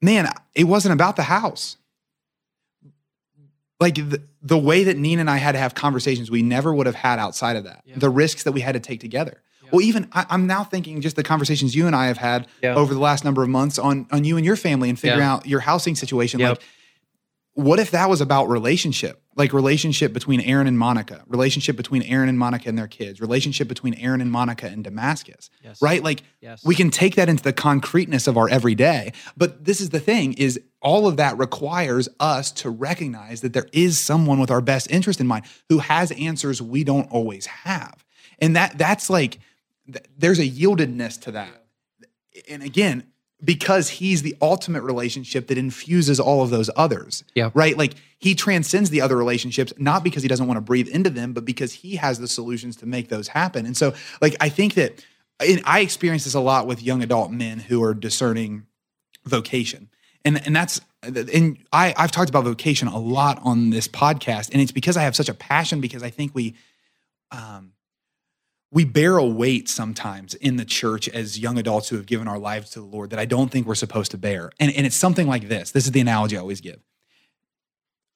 [0.02, 1.76] man, it wasn't about the house.
[3.78, 6.86] Like the, the way that Nina and I had to have conversations we never would
[6.86, 7.82] have had outside of that.
[7.96, 9.40] The risks that we had to take together.
[9.72, 12.74] Well, even I, am now thinking just the conversations you and I have had yeah.
[12.74, 15.34] over the last number of months on on you and your family and figuring yeah.
[15.34, 16.40] out your housing situation.
[16.40, 16.48] Yep.
[16.50, 16.62] Like,
[17.54, 19.22] what if that was about relationship?
[19.36, 23.68] Like relationship between Aaron and Monica, relationship between Aaron and Monica and their kids, relationship
[23.68, 25.50] between Aaron and Monica and Damascus.
[25.62, 25.80] Yes.
[25.80, 26.02] Right?
[26.02, 26.64] Like yes.
[26.64, 29.12] we can take that into the concreteness of our everyday.
[29.36, 33.68] But this is the thing is all of that requires us to recognize that there
[33.72, 38.04] is someone with our best interest in mind who has answers we don't always have.
[38.40, 39.38] And that that's like
[40.16, 41.64] there's a yieldedness to that.
[42.48, 43.04] And again,
[43.42, 47.24] because he's the ultimate relationship that infuses all of those others.
[47.34, 47.50] Yeah.
[47.54, 47.76] Right?
[47.76, 51.32] Like he transcends the other relationships, not because he doesn't want to breathe into them,
[51.32, 53.64] but because he has the solutions to make those happen.
[53.66, 55.04] And so, like, I think that
[55.40, 58.66] and I experience this a lot with young adult men who are discerning
[59.24, 59.88] vocation.
[60.24, 64.60] And, and that's and I, I've talked about vocation a lot on this podcast, and
[64.60, 66.56] it's because I have such a passion because I think we
[67.30, 67.72] um,
[68.72, 72.38] we bear a weight sometimes in the church as young adults who have given our
[72.38, 74.52] lives to the Lord that I don't think we're supposed to bear.
[74.60, 75.72] And, and it's something like this.
[75.72, 76.78] This is the analogy I always give.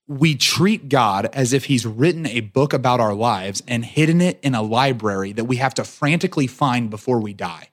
[0.06, 4.38] We treat God as if he's written a book about our lives and hidden it
[4.42, 7.70] in a library that we have to frantically find before we die.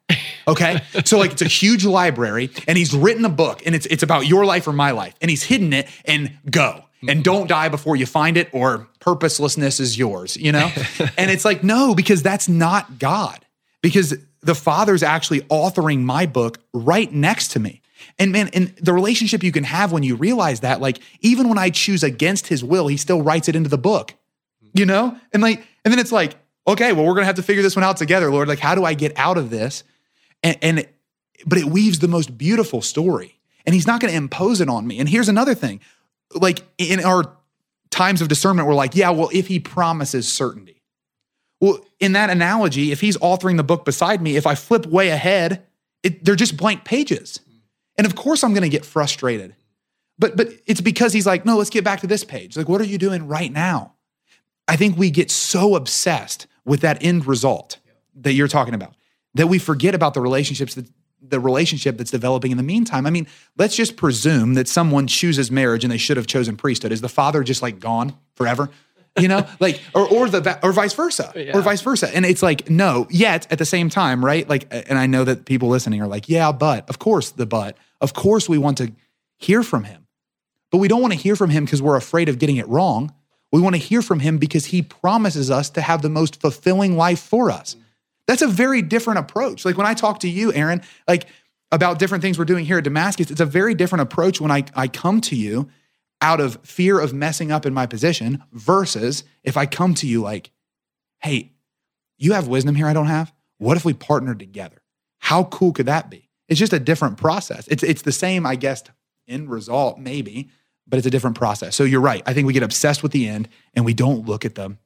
[0.47, 0.81] Okay?
[1.05, 4.27] so like it's a huge library and he's written a book and it's it's about
[4.27, 7.21] your life or my life and he's hidden it and go and mm-hmm.
[7.21, 10.71] don't die before you find it or purposelessness is yours, you know?
[11.17, 13.45] and it's like, no, because that's not God.
[13.81, 17.81] Because the Father's actually authoring my book right next to me.
[18.17, 21.57] And man, and the relationship you can have when you realize that, like, even when
[21.57, 24.13] I choose against his will, he still writes it into the book,
[24.73, 25.17] you know?
[25.33, 26.35] And like, and then it's like,
[26.67, 28.47] okay, well, we're gonna have to figure this one out together, Lord.
[28.47, 29.83] Like, how do I get out of this?
[30.43, 30.87] And, and
[31.45, 33.39] but it weaves the most beautiful story.
[33.65, 34.99] And he's not gonna impose it on me.
[34.99, 35.79] And here's another thing
[36.33, 37.35] like in our
[37.91, 40.81] times of discernment, we're like, yeah, well, if he promises certainty.
[41.59, 45.09] Well, in that analogy, if he's authoring the book beside me, if I flip way
[45.09, 45.63] ahead
[46.03, 47.39] it, they're just blank pages.
[47.97, 49.55] And of course I'm going to get frustrated.
[50.17, 52.55] But but it's because he's like, "No, let's get back to this page.
[52.55, 53.93] Like what are you doing right now?"
[54.67, 57.79] I think we get so obsessed with that end result
[58.15, 58.93] that you're talking about
[59.33, 60.85] that we forget about the relationships that
[61.21, 63.05] the relationship that's developing in the meantime.
[63.05, 66.91] I mean, let's just presume that someone chooses marriage and they should have chosen priesthood.
[66.91, 68.69] Is the father just like gone forever?
[69.19, 71.57] You know, like or or the or vice versa, Yeah.
[71.57, 72.13] or vice versa.
[72.15, 73.07] And it's like no.
[73.09, 74.47] Yet at the same time, right?
[74.47, 77.77] Like, and I know that people listening are like, yeah, but of course the but.
[77.99, 78.93] Of course we want to
[79.37, 80.07] hear from him,
[80.71, 83.13] but we don't want to hear from him because we're afraid of getting it wrong.
[83.51, 86.95] We want to hear from him because he promises us to have the most fulfilling
[86.95, 87.75] life for us.
[88.31, 89.65] That's a very different approach.
[89.65, 91.27] Like when I talk to you, Aaron, like
[91.69, 94.63] about different things we're doing here at Damascus, it's a very different approach when I,
[94.73, 95.67] I come to you
[96.21, 100.21] out of fear of messing up in my position versus if I come to you
[100.21, 100.49] like,
[101.19, 101.51] hey,
[102.17, 103.33] you have wisdom here I don't have.
[103.57, 104.81] What if we partnered together?
[105.19, 106.29] How cool could that be?
[106.47, 107.67] It's just a different process.
[107.67, 108.81] It's it's the same, I guess,
[109.27, 110.47] end result, maybe,
[110.87, 111.75] but it's a different process.
[111.75, 112.23] So you're right.
[112.25, 114.79] I think we get obsessed with the end and we don't look at them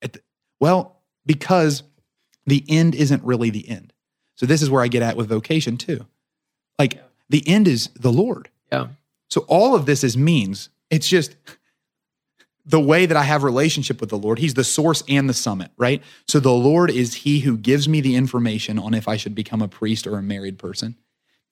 [0.00, 0.20] at the,
[0.60, 1.82] well, because
[2.50, 3.92] the end isn't really the end.
[4.36, 6.06] So this is where I get at with vocation too.
[6.78, 8.48] Like the end is the Lord.
[8.72, 8.88] Yeah.
[9.28, 10.70] So all of this is means.
[10.90, 11.36] It's just
[12.64, 14.38] the way that I have relationship with the Lord.
[14.38, 16.02] He's the source and the summit, right?
[16.26, 19.62] So the Lord is he who gives me the information on if I should become
[19.62, 20.96] a priest or a married person.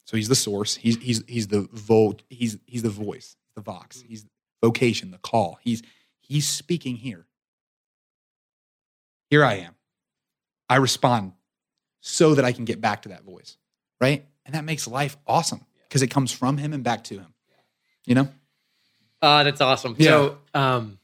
[0.04, 0.76] So he's the source.
[0.76, 4.04] He's he's he's the vo he's he's the voice, the vox.
[4.06, 4.24] He's
[4.62, 5.58] vocation, the call.
[5.62, 5.82] He's
[6.20, 7.26] he's speaking here.
[9.30, 9.75] Here I am.
[10.68, 11.32] I respond
[12.00, 13.56] so that I can get back to that voice,
[14.00, 14.24] right?
[14.44, 17.34] And that makes life awesome because it comes from him and back to him.
[18.04, 18.28] You know?
[19.20, 19.96] Uh, that's awesome.
[19.98, 20.10] Yeah.
[20.10, 20.98] So, um,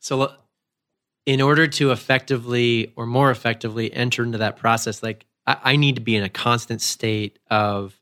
[0.00, 0.32] so
[1.26, 5.94] in order to effectively or more effectively enter into that process, like I, I need
[5.94, 7.94] to be in a constant state of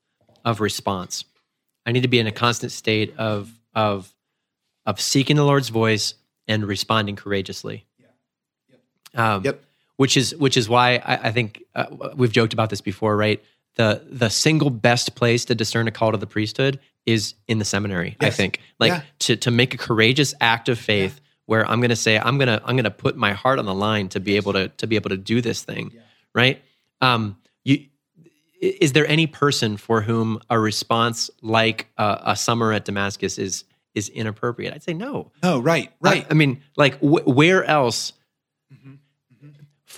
[0.44, 1.24] of response.
[1.84, 4.12] I need to be in a constant state of of
[4.86, 6.14] of seeking the Lord's voice
[6.46, 7.86] and responding courageously.
[9.14, 9.64] Um, Yep.
[9.98, 13.42] Which is which is why I, I think uh, we've joked about this before, right?
[13.74, 17.64] The the single best place to discern a call to the priesthood is in the
[17.64, 18.16] seminary.
[18.20, 19.02] I think, like Yeah.
[19.20, 22.48] to to make a courageous act of faith, where I'm going to say I'm going
[22.48, 24.86] to I'm going to put my heart on the line to be able to to
[24.86, 25.92] be able to do this thing,
[26.34, 26.62] right?
[27.00, 27.86] Um, you
[28.60, 33.64] is there any person for whom a response like a, a summer at Damascus is
[33.94, 34.74] is inappropriate?
[34.74, 35.32] I'd say no.
[35.42, 36.24] No, right, right.
[36.24, 38.12] I, I mean, like, wh- where else?
[38.72, 38.94] Mm-hmm.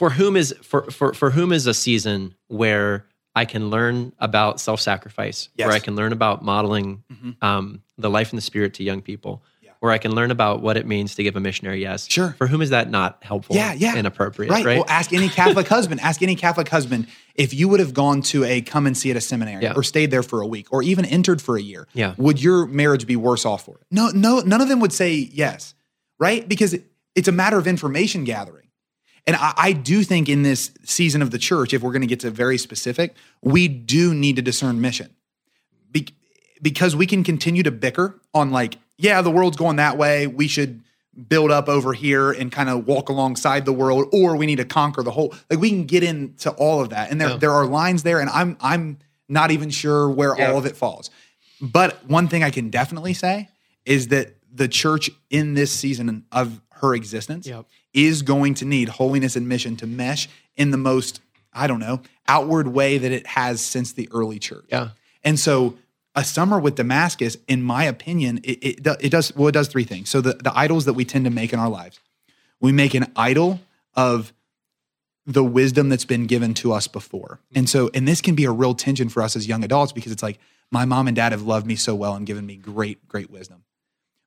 [0.00, 3.04] For whom is for for for whom is a season where
[3.36, 7.36] I can learn about self sacrifice, where I can learn about modeling Mhm.
[7.42, 9.72] um, the life and the spirit to young people, Yeah.
[9.80, 12.06] where I can learn about what it means to give a missionary yes.
[12.10, 12.34] Sure.
[12.38, 13.54] For whom is that not helpful?
[13.56, 13.94] Yeah, yeah.
[13.94, 14.64] and appropriate, right.
[14.64, 14.76] right?
[14.78, 16.00] Well, ask any Catholic husband.
[16.00, 19.18] Ask any Catholic husband if you would have gone to a come and see at
[19.18, 19.74] a seminary Yeah.
[19.76, 21.86] or stayed there for a week or even entered for a year.
[21.92, 22.14] Yeah.
[22.16, 23.82] Would your marriage be worse off for it?
[23.90, 25.74] No, no, none of them would say yes,
[26.18, 26.48] right?
[26.48, 28.64] Because it, it's a matter of information gathering.
[29.26, 32.06] And I, I do think in this season of the church, if we're going to
[32.08, 35.10] get to very specific, we do need to discern mission.
[35.92, 36.08] Be-
[36.62, 40.26] because we can continue to bicker on like, yeah, the world's going that way.
[40.26, 40.82] We should
[41.28, 44.64] build up over here and kind of walk alongside the world, or we need to
[44.64, 45.34] conquer the whole.
[45.50, 47.36] Like we can get into all of that, and there Yeah.
[47.36, 50.50] there are lines there, and I'm I'm not even sure where Yeah.
[50.52, 51.10] all of it falls.
[51.60, 53.48] But one thing I can definitely say
[53.84, 57.66] is that the church in this season of her existence Yep.
[57.92, 61.20] is going to need holiness and mission to mesh in the most,
[61.52, 64.66] I don't know, outward way that it has since the early church.
[64.68, 64.90] Yeah.
[65.22, 65.76] And so
[66.14, 69.84] a summer with Damascus, in my opinion, it, it, it does, well, it does three
[69.84, 70.10] things.
[70.10, 72.00] So the, the idols that we tend to make in our lives,
[72.60, 73.60] we make an idol
[73.94, 74.32] of
[75.26, 77.40] the wisdom that's been given to us before.
[77.54, 80.12] And so, and this can be a real tension for us as young adults because
[80.12, 80.38] it's like,
[80.72, 83.64] my mom and dad have loved me so well and given me great, great wisdom.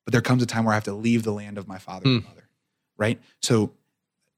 [0.05, 2.05] But there comes a time where I have to leave the land of my father
[2.05, 2.27] and hmm.
[2.27, 2.42] mother,
[2.97, 3.19] right?
[3.41, 3.73] So,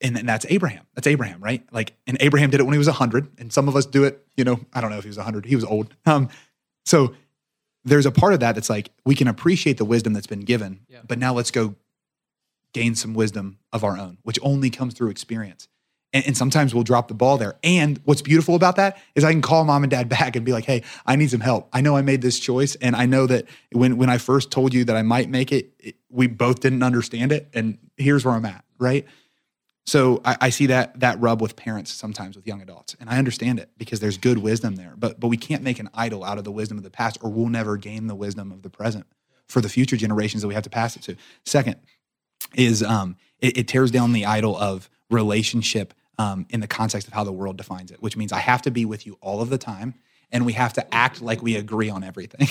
[0.01, 0.85] and, and that's Abraham.
[0.93, 1.65] That's Abraham, right?
[1.71, 4.25] Like, and Abraham did it when he was 100, and some of us do it,
[4.37, 5.93] you know, I don't know if he was 100, he was old.
[6.05, 6.29] Um,
[6.85, 7.15] so
[7.83, 10.81] there's a part of that that's like, we can appreciate the wisdom that's been given,
[10.89, 10.99] Yeah.
[11.07, 11.75] but now let's go
[12.73, 15.67] gain some wisdom of our own, which only comes through experience.
[16.15, 17.57] And, and sometimes we'll drop the ball there.
[17.61, 20.53] And what's beautiful about that is I can call mom and dad back and be
[20.53, 21.67] like, hey, I need some help.
[21.73, 22.75] I know I made this choice.
[22.75, 25.73] And I know that when, when I first told you that I might make it,
[25.77, 27.49] it we both didn't understand it.
[27.53, 29.05] And here's where I'm at, right?
[29.85, 33.19] So I, I see that that rub with parents sometimes with young adults, and I
[33.19, 34.95] understand it because there's good wisdom there.
[34.97, 37.29] But but we can't make an idol out of the wisdom of the past, or
[37.29, 39.05] we'll never gain the wisdom of the present
[39.47, 41.15] for the future generations that we have to pass it to.
[41.45, 41.75] Second
[42.55, 47.13] is um, it, it tears down the idol of relationship um, in the context of
[47.13, 49.49] how the world defines it, which means I have to be with you all of
[49.49, 49.95] the time,
[50.31, 52.47] and we have to act like we agree on everything.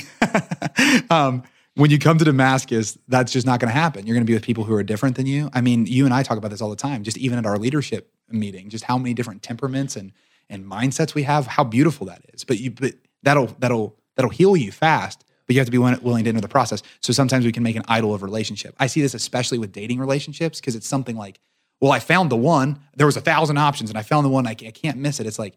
[1.10, 1.42] um,
[1.74, 4.06] when you come to Damascus, that's just not going to happen.
[4.06, 5.50] You're going to be with people who are different than you.
[5.52, 7.58] I mean, you and I talk about this all the time, just even at our
[7.58, 10.12] leadership meeting, just how many different temperaments and
[10.50, 12.44] and mindsets we have, how beautiful that is.
[12.44, 16.24] But you but that'll that'll that'll heal you fast, but you have to be willing
[16.24, 16.82] to enter the process.
[17.00, 18.74] So sometimes we can make an idol of relationship.
[18.78, 21.40] I see this especially with dating relationships because it's something like,
[21.84, 22.78] well, I found the one.
[22.96, 24.46] There was a thousand options, and I found the one.
[24.46, 25.26] I, can't miss it.
[25.26, 25.54] It's like,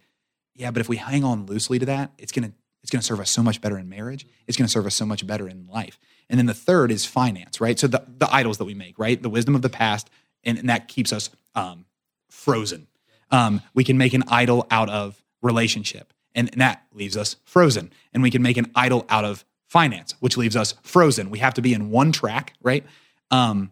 [0.56, 2.52] yeah, but if we hang on loosely to that, it's gonna
[2.84, 4.28] it's gonna serve us so much better in marriage.
[4.46, 5.98] It's gonna serve us so much better in life.
[6.30, 7.80] And then the third is finance, right?
[7.80, 9.22] So the the idols that we make, right?
[9.22, 10.10] The wisdom of the past,
[10.44, 11.86] and, and that keeps us um,
[12.30, 12.88] frozen.
[13.32, 17.92] Um, we can make an idol out of relationship and that leaves us frozen.
[18.14, 21.30] And we can make an idol out of finance, which leaves us frozen.
[21.30, 22.86] We have to be in one track, right?
[23.32, 23.72] Um,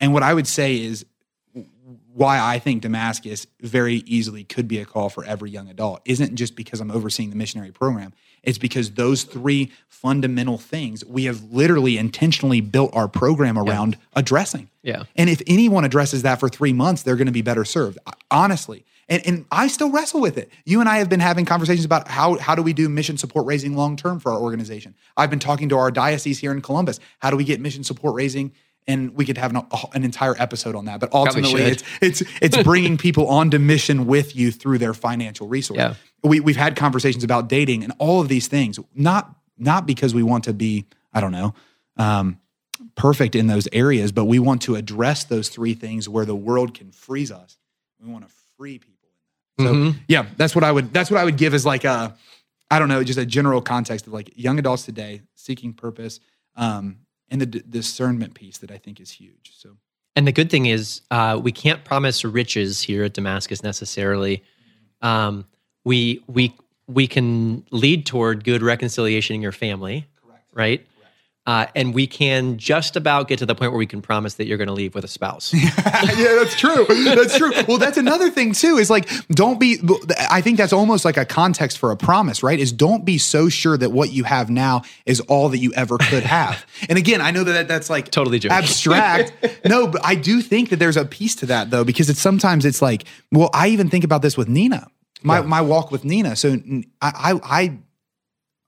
[0.00, 1.04] and what I would say is
[2.16, 6.34] why I think Damascus very easily could be a call for every young adult isn't
[6.34, 8.14] just because I'm overseeing the missionary program.
[8.42, 14.20] It's because those three fundamental things we have literally intentionally built our program around yeah.
[14.20, 14.70] addressing.
[14.82, 15.02] Yeah.
[15.14, 17.98] And if anyone addresses that for three months, they're going to be better served.
[18.30, 20.50] Honestly, and, and I still wrestle with it.
[20.64, 23.46] You and I have been having conversations about how, how do we do mission support
[23.46, 24.94] raising long term for our organization.
[25.16, 26.98] I've been talking to our diocese here in Columbus.
[27.18, 28.52] How do we get mission support raising?
[28.88, 31.00] And we could have an, an entire episode on that.
[31.00, 35.78] But ultimately, it's it's it's bringing people onto mission with you through their financial resource.
[35.78, 35.94] Yeah.
[36.22, 38.78] We we've had conversations about dating and all of these things.
[38.94, 41.54] Not not because we want to be I don't know.
[41.96, 42.38] Um,
[42.94, 46.74] perfect in those areas, but we want to address those three things where the world
[46.74, 47.58] can freeze us.
[48.00, 48.96] We want to free people
[49.58, 49.98] so mm-hmm.
[50.06, 52.14] yeah, that's what I would that's what I would give as like a
[52.70, 56.20] I don't know, just a general context of like young adults today seeking purpose,
[56.56, 56.98] um,
[57.30, 59.52] and the d- discernment piece that I think is huge.
[59.56, 59.76] So,
[60.14, 64.42] and the good thing is, uh, we can't promise riches here at Damascus necessarily.
[65.02, 65.44] Um,
[65.84, 66.54] we we
[66.86, 70.44] we can lead toward good reconciliation in your family, Correct.
[70.52, 70.86] right?
[71.46, 74.46] Uh, and we can just about get to the point where we can promise that
[74.46, 75.54] you're going to leave with a spouse.
[75.54, 76.84] yeah, that's true.
[76.86, 77.52] That's true.
[77.68, 78.78] Well, that's another thing too.
[78.78, 79.78] Is like, don't be.
[80.28, 82.58] I think that's almost like a context for a promise, right?
[82.58, 85.98] Is don't be so sure that what you have now is all that you ever
[85.98, 86.66] could have.
[86.88, 88.56] and again, I know that that's like totally joking.
[88.56, 89.32] abstract.
[89.64, 92.64] no, but I do think that there's a piece to that though, because it's sometimes
[92.64, 94.88] it's like, well, I even think about this with Nina.
[95.22, 95.46] My yeah.
[95.46, 96.34] my walk with Nina.
[96.34, 96.56] So
[97.00, 97.78] I I, I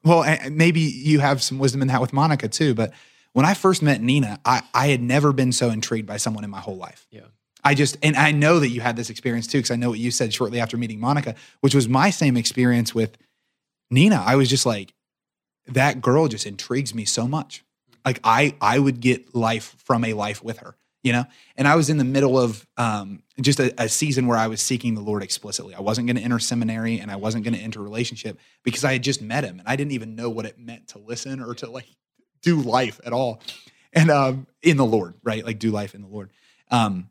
[0.05, 2.75] well, maybe you have some wisdom in that with Monica too.
[2.75, 2.93] But
[3.33, 6.51] when I first met Nina, I, I had never been so intrigued by someone in
[6.51, 7.07] my whole life.
[7.11, 7.23] Yeah.
[7.65, 9.99] I just, and I know that you had this experience too, because I know what
[9.99, 13.19] you said shortly after meeting Monica, which was my same experience with
[13.91, 14.23] Nina.
[14.25, 14.95] I was just like,
[15.67, 17.65] that girl just intrigues me so much.
[17.91, 17.97] Mm.
[18.05, 20.77] Like I, I would get life from a life with her
[21.09, 21.25] you know?
[21.57, 24.61] And i was in the middle of um, just a, a, season where i was
[24.61, 25.75] seeking the lord explicitly.
[25.75, 28.93] I wasn't going to enter seminary and i wasn't going to enter relationship because i
[28.93, 31.55] had just met him and i didn't even know what it meant to listen or
[31.55, 31.87] to like
[32.43, 33.41] do life at all.
[33.95, 35.45] And um, in the lord right?
[35.45, 36.31] Like do life in the lord.
[36.71, 37.09] Um,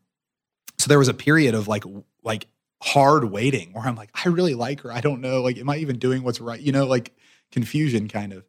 [0.78, 1.84] so there was a period of like
[2.24, 2.46] like
[2.84, 4.94] hard waiting where i'm like i really like her.
[4.94, 5.42] I don't know.
[5.42, 6.60] Like am i even doing what's right?
[6.60, 7.14] You know like
[7.52, 8.46] confusion kind of.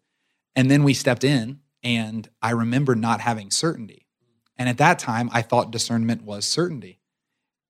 [0.54, 4.07] And then we stepped in and i remember not having certainty
[4.58, 6.98] and at that time, I thought discernment was certainty.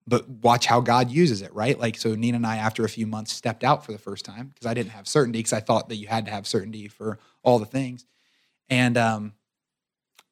[0.07, 1.79] But watch how God uses it, right?
[1.79, 4.49] Like, so Nina and I, after a few months, stepped out for the first time
[4.49, 7.19] because I didn't have certainty because I thought that you had to have certainty for
[7.43, 8.07] all the things.
[8.71, 9.35] And, um,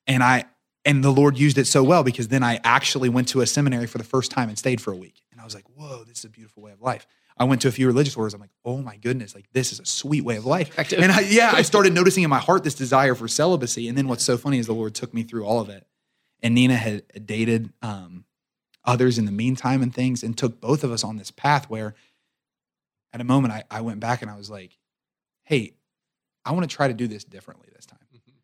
[0.06, 0.46] and I,
[0.86, 3.86] and the Lord used it so well because then I actually went to a seminary
[3.86, 5.22] for the first time and stayed for a week.
[5.30, 7.06] And I was like, whoa, this is a beautiful way of life.
[7.36, 8.32] I went to a few religious orders.
[8.32, 10.74] I'm like, oh my goodness, like this is a sweet way of life.
[11.02, 13.88] And I, yeah, I started noticing in my heart this desire for celibacy.
[13.88, 15.86] And then what's so funny is the Lord took me through all of it
[16.42, 18.24] and Nina had dated um,
[18.84, 21.94] others in the meantime and things, and took both of us on this path where,
[23.12, 24.78] at a moment, I, I went back and I was like,
[25.44, 25.74] "Hey,
[26.44, 28.36] I want to try to do this differently this time," mm-hmm.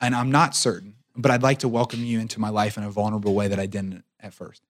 [0.00, 2.90] and I'm not certain, but I'd like to welcome you into my life in a
[2.90, 4.62] vulnerable way that I didn't at first.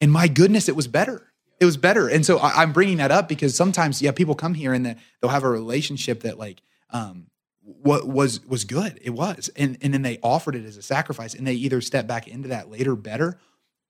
[0.00, 1.32] And my goodness, it was better.
[1.58, 4.54] It was better, and so I, am bringing that up because sometimes, yeah, people come
[4.54, 6.60] here and they'll have a relationship that like
[6.90, 7.28] um,
[7.66, 9.00] what was was good.
[9.02, 12.06] It was, and and then they offered it as a sacrifice, and they either step
[12.06, 13.38] back into that later better,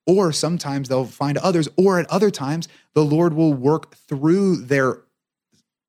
[0.06, 5.02] or sometimes they'll find others, or at other times the Lord will work through their,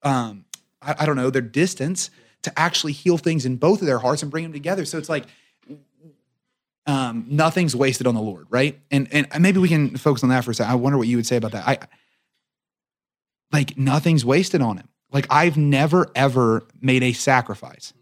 [0.04, 0.44] um,
[0.82, 2.10] I, I don't know, their distance
[2.42, 4.84] to actually heal things in both of their hearts and bring them together.
[4.84, 5.26] So it's like
[6.86, 8.78] um, nothing's wasted on the Lord, right?
[8.92, 10.74] And and maybe we can focus on that for a second.
[10.74, 11.66] I wonder what you would say about that.
[11.66, 11.80] I
[13.54, 14.90] like nothing's wasted on him.
[15.12, 17.94] Like I've never ever made a sacrifice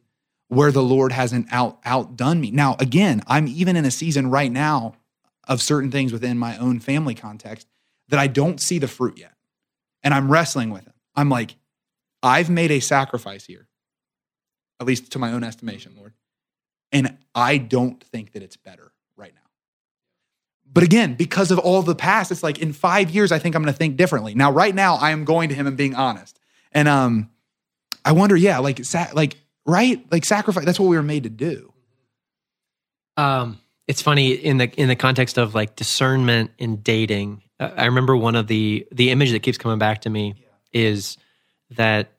[0.47, 2.51] where the Lord hasn't out outdone me.
[2.51, 4.95] Now, again, I'm even in a season right now
[5.47, 7.68] of certain things within my own family context
[8.10, 9.34] that I don't see the fruit yet.
[10.03, 10.93] And I'm wrestling with it.
[11.16, 11.56] I'm like,
[12.22, 13.68] I've made a sacrifice here,
[14.80, 16.14] at least to my own estimation, Lord.
[16.91, 19.41] And I don't think that it's better right now.
[20.72, 23.64] But again, because of all the past, it's like in five years, I think I'm
[23.64, 24.36] going to think differently.
[24.36, 26.39] Now, right now, I am going to him and being honest.
[26.76, 27.30] And um,
[28.04, 30.66] I wonder, yeah, like, sa- like, right, like sacrifice.
[30.66, 31.74] That's what we were made to do.
[33.18, 37.44] Um, it's funny in the in the context of like discernment in dating.
[37.60, 40.36] uh, I remember one of the the image that keeps coming back to me
[40.74, 41.18] is
[41.72, 42.12] that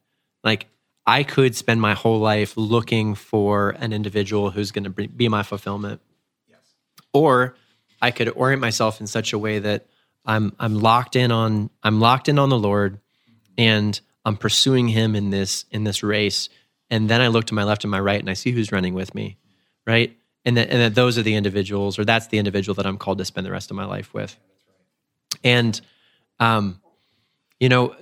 [0.43, 0.67] like
[1.07, 5.43] I could spend my whole life looking for an individual who's going to be my
[5.43, 6.01] fulfillment,
[6.49, 6.61] Yes.
[7.13, 7.57] or
[8.01, 9.87] I could orient myself in such a way that
[10.25, 13.01] I'm I'm locked in on I'm locked in on the Lord,
[13.59, 16.49] and I'm pursuing Him in this in this race.
[16.91, 18.93] And then I look to my left and my right, and I see who's running
[18.93, 19.39] with me,
[19.87, 20.16] right?
[20.45, 23.18] And that and that those are the individuals, or that's the individual that I'm called
[23.18, 24.37] to spend the rest of my life with.
[25.43, 25.81] And,
[26.41, 26.81] um,
[27.61, 27.95] you know,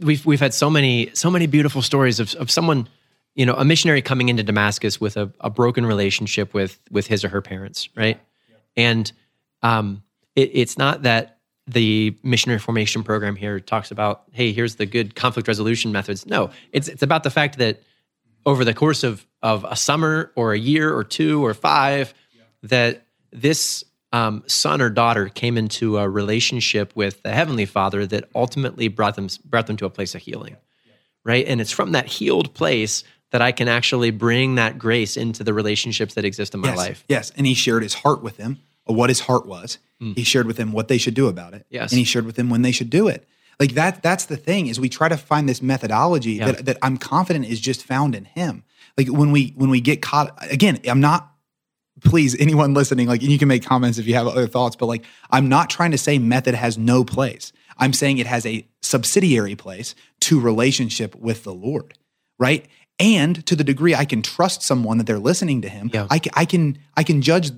[0.00, 2.88] we've we've had so many so many beautiful stories of of someone,
[3.34, 7.24] you know, a missionary coming into Damascus with a, a broken relationship with with his
[7.24, 8.20] or her parents, right?
[8.76, 9.10] And
[9.62, 10.02] um,
[10.36, 11.33] it, it's not that
[11.66, 16.26] the missionary formation program here talks about, hey, here's the good conflict resolution methods.
[16.26, 17.82] No, it's it's about the fact that
[18.44, 22.12] over the course of of a summer or a year or two or five,
[22.62, 28.28] that this um, son or daughter came into a relationship with the heavenly Father that
[28.34, 30.56] ultimately brought them brought them to a place of healing,
[31.24, 31.46] right?
[31.46, 35.52] And it's from that healed place that I can actually bring that grace into the
[35.52, 37.04] relationships that exist in my yes, life.
[37.08, 37.32] Yes.
[37.36, 39.78] And he shared his heart with them, what his heart was.
[40.00, 40.16] Mm.
[40.16, 41.66] He shared with them what they should do about it.
[41.70, 41.92] Yes.
[41.92, 43.26] And he shared with them when they should do it.
[43.60, 46.52] Like that, that's the thing is we try to find this methodology Yeah.
[46.52, 48.64] that, that I'm confident is just found in him.
[48.98, 51.30] Like when we when we get caught again, I'm not
[52.02, 54.86] please anyone listening, like and you can make comments if you have other thoughts, but
[54.86, 57.52] like I'm not trying to say method has no place.
[57.78, 61.94] I'm saying it has a subsidiary place to relationship with the Lord,
[62.38, 62.66] right?
[63.00, 66.06] And to the degree I can trust someone that they're listening to him, Yeah.
[66.10, 67.50] I, I can I can judge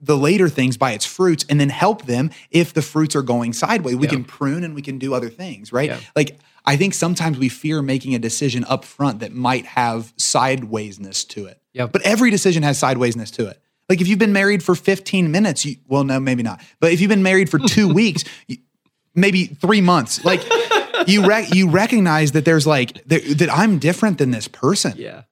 [0.00, 3.52] the later things by its fruits and then help them if the fruits are going
[3.52, 3.96] sideways.
[3.96, 4.10] We Yeah.
[4.14, 5.90] can prune and we can do other things, right?
[5.90, 5.98] Yeah.
[6.16, 11.26] Like I think sometimes we fear making a decision up front that might have sidewaysness
[11.28, 11.60] to it.
[11.74, 11.92] Yep.
[11.92, 13.60] But every decision has sidewaysness to it.
[13.88, 16.60] Like if you've been married for 15 minutes, you, well, no, maybe not.
[16.78, 18.58] But if you've been married for two weeks, you,
[19.14, 20.42] maybe three months, like
[21.06, 25.22] you rec- you recognize that there's like that, that I'm different than this person Yeah.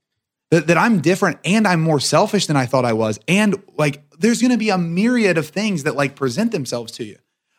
[0.51, 3.21] That, that I'm different and I'm more selfish than I thought I was.
[3.29, 7.05] And like, there's going to be a myriad of things that like present themselves to
[7.05, 7.19] you.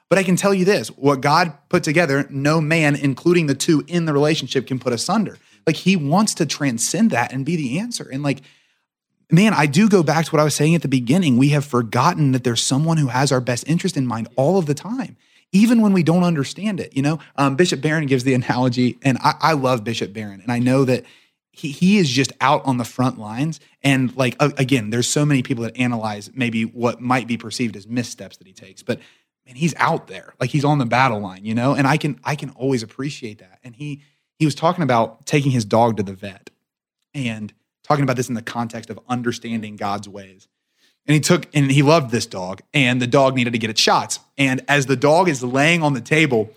[0.09, 3.83] But I can tell you this what God put together, no man, including the two
[3.87, 5.37] in the relationship, can put asunder.
[5.67, 8.09] Like, he wants to transcend that and be the answer.
[8.11, 8.41] And like,
[9.31, 11.37] man, I do go back to what I was saying at the beginning.
[11.37, 14.65] We have forgotten that there's someone who has our best interest in mind all of
[14.65, 15.15] the time,
[15.51, 16.95] even when we don't understand it.
[16.95, 20.51] You know, um, Bishop Barron gives the analogy, and I, I love Bishop Barron, and
[20.51, 21.05] I know that
[21.59, 23.59] he he is just out on the front lines.
[23.83, 27.87] And like again, there's so many people that analyze maybe what might be perceived as
[27.87, 28.99] missteps that he takes, but
[29.45, 31.75] man, he's out there, like he's on the battle line, you know.
[31.75, 33.59] And I can I can always appreciate that.
[33.63, 34.01] And he
[34.35, 36.49] he was talking about taking his dog to the vet,
[37.13, 37.53] and
[37.83, 40.47] talking about this in the context of understanding God's ways.
[41.05, 43.81] And he took and he loved this dog, and the dog needed to get its
[43.81, 44.19] shots.
[44.37, 46.51] And as the dog is laying on the table,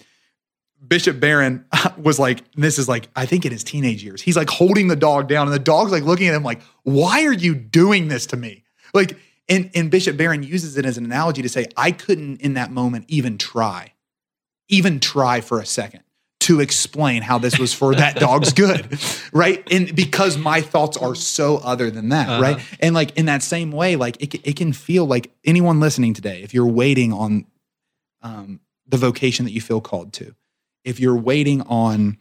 [0.87, 1.65] Bishop Barron
[1.97, 4.97] was like, this is like, I think in his teenage years, he's like holding the
[4.97, 8.27] dog down, and the dog's like looking at him like, why are you doing this
[8.27, 8.65] to me?
[8.95, 9.17] Like,
[9.49, 12.71] and, and Bishop Barron uses it as an analogy to say, I couldn't in that
[12.71, 13.93] moment even try,
[14.69, 16.03] even try for a second
[16.41, 18.99] to explain how this was for that dog's good,
[19.33, 19.67] right?
[19.71, 22.61] And because my thoughts are so other than that, right?
[22.81, 26.43] And like in that same way, like it, it can feel like anyone listening today,
[26.43, 27.47] if you're waiting on
[28.23, 30.35] um, the vocation that you feel called to,
[30.85, 32.19] if you're waiting on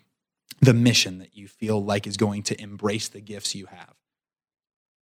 [0.59, 3.95] the mission that you feel like is going to embrace the gifts you have,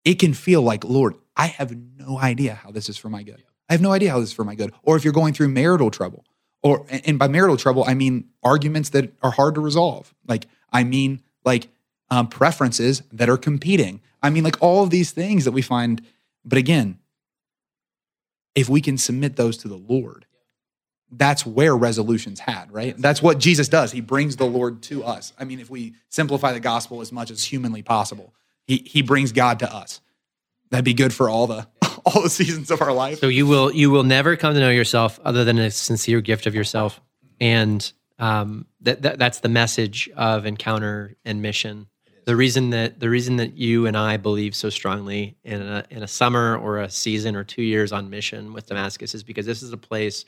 [0.04, 3.42] it can feel like, Lord, I have no idea how this is for my good.
[3.68, 4.72] I have no idea how this is for my good.
[4.82, 6.24] Or if you're going through marital trouble,
[6.62, 10.14] or and by marital trouble, I mean arguments that are hard to resolve.
[10.26, 11.68] Like I mean like
[12.10, 14.00] um, preferences that are competing.
[14.22, 16.02] I mean like all of these things that we find.
[16.44, 16.98] But again,
[18.54, 20.26] if we can submit those to the Lord,
[21.10, 22.96] that's where resolutions had, right?
[22.98, 23.92] That's what Jesus does.
[23.92, 25.32] He brings the Lord to us.
[25.38, 28.34] I mean, if we simplify the gospel as much as humanly possible,
[28.66, 30.00] he he brings God to us.
[30.70, 31.68] That'd be good for all the
[32.04, 33.18] all the seasons of our life.
[33.20, 36.46] So you will you will never come to know yourself other than a sincere gift
[36.46, 37.00] of yourself,
[37.40, 41.86] and um, that, that that's the message of encounter and mission.
[42.24, 46.02] The reason that the reason that you and I believe so strongly in a in
[46.02, 49.62] a summer or a season or two years on mission with Damascus is because this
[49.62, 50.24] is a place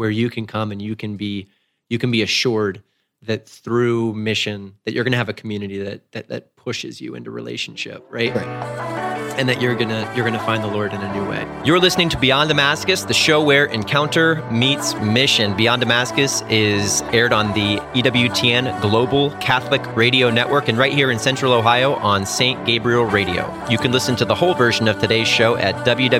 [0.00, 1.46] where you can come and you can be
[1.90, 2.82] you can be assured
[3.20, 7.14] that through mission that you're going to have a community that that that pushes you
[7.14, 8.99] into relationship, right?
[9.40, 11.46] And that you're gonna you're gonna find the Lord in a new way.
[11.64, 15.56] You're listening to Beyond Damascus, the show where encounter meets mission.
[15.56, 21.18] Beyond Damascus is aired on the EWTN Global Catholic Radio Network and right here in
[21.18, 22.66] Central Ohio on St.
[22.66, 23.50] Gabriel Radio.
[23.70, 26.10] You can listen to the whole version of today's show at www.ewtn.com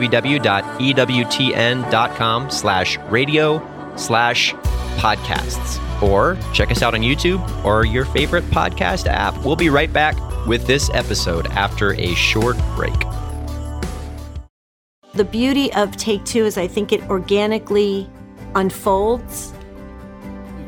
[6.00, 6.46] slash radio slash podcasts.
[6.50, 9.36] Or check us out on YouTube or your favorite podcast app.
[9.44, 12.98] We'll be right back with this episode after a short break.
[15.14, 18.08] The beauty of Take Two is I think it organically
[18.54, 19.52] unfolds.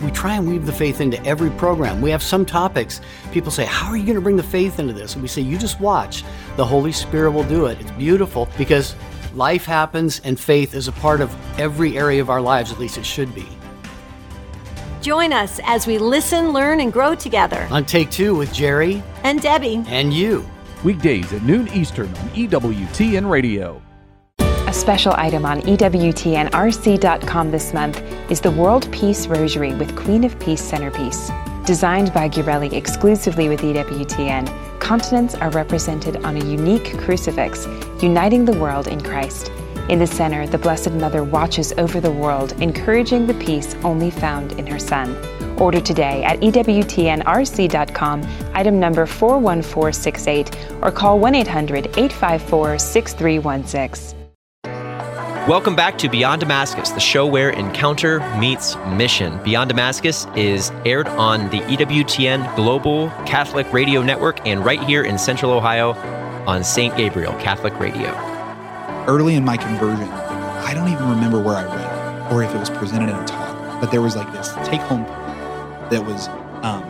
[0.03, 2.03] We try and weave the faith into every program.
[2.03, 3.01] We have some topics.
[3.31, 5.15] People say, How are you going to bring the faith into this?
[5.15, 6.25] And we say, You just watch.
[6.57, 7.81] The Holy Spirit will do it.
[7.81, 8.97] It's beautiful because
[9.35, 12.99] life happens and faith is a part of every area of our lives, at least
[12.99, 13.47] it should be.
[15.03, 17.67] Join us as we listen, learn, and grow together.
[17.73, 19.83] On Take Two with Jerry And Debbie.
[19.89, 20.49] and you.
[20.85, 23.83] Weekdays at noon Eastern on EWTN Radio.
[24.39, 28.01] A special item on EWTNRC.com this month
[28.31, 31.31] is the World Peace Rosary with Queen of Peace centerpiece.
[31.67, 37.67] Designed by Ghirelli exclusively with EWTN, continents are represented on a unique crucifix,
[38.01, 39.51] uniting the world in Christ.
[39.89, 44.53] In the center, the Blessed Mother watches over the world, encouraging the peace only found
[44.53, 45.17] in her Son.
[45.61, 48.23] Order today at EWTNRC.com,
[48.55, 54.19] item number 41468, or call 1 800 854 6316.
[55.49, 59.43] Welcome back to Beyond Damascus, the show where encounter meets mission.
[59.43, 65.19] Beyond Damascus is aired on the EWTN Global Catholic Radio Network and right here in
[65.19, 65.95] Central Ohio
[66.47, 66.97] on St.
[66.97, 68.32] Gabriel Catholic Radio.
[69.07, 72.71] Early in my conversion, I don't even remember where I read or if it was
[72.71, 75.05] presented in a talk, but there was like this take home
[75.91, 76.29] that was,
[76.65, 76.83] um,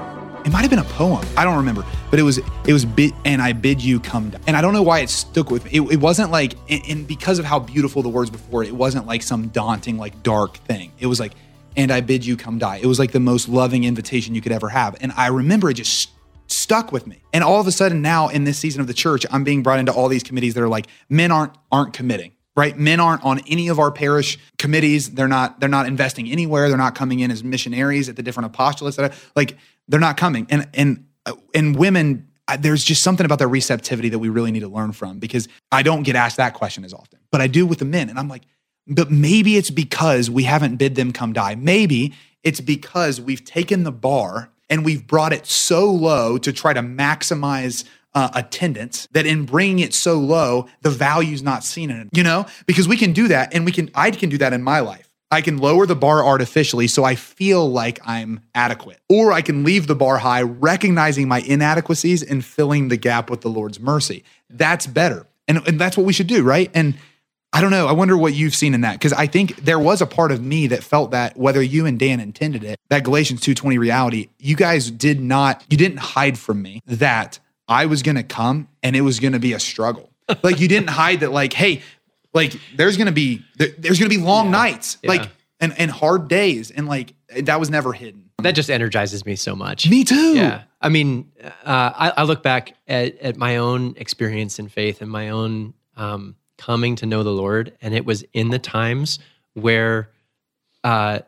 [0.45, 1.25] it might have been a poem.
[1.37, 4.41] I don't remember, but it was, it was bid, and I bid you come down.
[4.47, 5.71] And I don't know why it stuck with me.
[5.73, 9.07] It, it wasn't like, and, and because of how beautiful the words before it wasn't
[9.07, 10.93] like some daunting, like dark thing.
[10.99, 11.33] It was like,
[11.77, 12.77] and I bid you come die.
[12.77, 14.97] It was like the most loving invitation you could ever have.
[15.01, 16.11] And I remember it just
[16.53, 17.23] stuck with me.
[17.33, 19.79] And all of a sudden now in this season of the church, I'm being brought
[19.79, 22.33] into all these committees that are like men aren't aren't committing.
[22.55, 22.77] Right?
[22.77, 25.13] Men aren't on any of our parish committees.
[25.13, 26.69] They're not they're not investing anywhere.
[26.69, 29.57] They're not coming in as missionaries at the different apostolates that I, like
[29.89, 30.47] they're not coming.
[30.51, 32.29] And and uh, and women
[32.59, 35.83] there's just something about their receptivity that we really need to learn from because I
[35.83, 37.21] don't get asked that question as often.
[37.31, 38.43] But I do with the men and I'm like
[38.87, 41.55] but maybe it's because we haven't bid them come die.
[41.55, 46.73] Maybe it's because we've taken the bar and we've brought it so low to try
[46.73, 52.01] to maximize uh, attendance that in bringing it so low, the value's not seen in
[52.01, 52.47] it, you know?
[52.65, 55.11] Because we can do that and we can, I can do that in my life.
[55.31, 58.99] I can lower the bar artificially so I feel like I'm adequate.
[59.11, 63.43] Or I can leave the bar high, recognizing my inadequacies and filling the gap with
[63.43, 64.25] the Lord's mercy.
[64.49, 65.27] That's better.
[65.49, 66.71] And, and that's what we should do, right?
[66.73, 66.97] And
[67.53, 67.87] I don't know.
[67.87, 70.43] I wonder what you've seen in that because I think there was a part of
[70.43, 74.57] me that felt that whether you and Dan intended it, that Galatians 2:20 reality, you
[74.57, 77.39] guys did not you didn't hide from me that
[77.69, 80.11] I was going to come and it was going to be a struggle.
[80.43, 81.83] like you didn't hide that like hey,
[82.33, 85.11] like there's going to be there- there's going to be long nights, Yeah.
[85.11, 85.29] like
[85.61, 88.31] and and hard days and like that was never hidden.
[88.39, 89.89] That just energizes me so much.
[89.91, 90.35] Me too.
[90.35, 90.63] Yeah.
[90.81, 95.09] I mean, uh, I, I look back at, at my own experience in faith and
[95.11, 96.35] my own um,
[96.67, 99.19] coming to know the Lord, and it was in the times
[99.55, 100.09] where
[100.85, 101.21] uh,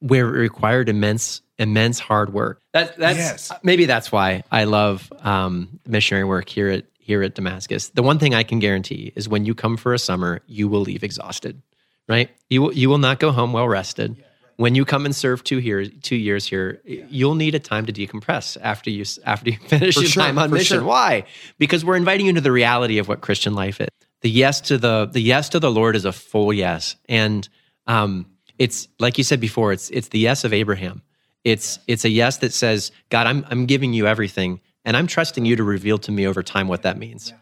[0.00, 2.60] where it required immense immense hard work.
[2.72, 3.52] That, that's Yes.
[3.62, 7.88] maybe that's why I love um, missionary work here at here at Damascus.
[7.90, 10.80] The one thing I can guarantee is when you come for a summer, you will
[10.80, 11.62] leave exhausted.
[12.08, 12.30] Right?
[12.50, 14.16] You will you will not go home well rested.
[14.56, 17.92] When you come and serve two years, two years here, you'll need a time to
[17.92, 20.78] decompress after you after you finish For your sure, time on mission.
[20.78, 20.84] sure.
[20.86, 21.24] Why?
[21.58, 23.88] Because we're inviting you into the reality of what Christian life is.
[24.22, 27.48] The yes to the the yes to the Lord is a full yes, and
[27.86, 28.26] um,
[28.58, 29.72] it's like you said before.
[29.72, 31.02] It's it's the yes of Abraham.
[31.44, 35.44] It's it's a yes that says, God, I'm I'm giving you everything, and I'm trusting
[35.44, 37.32] you to reveal to me over time what that means.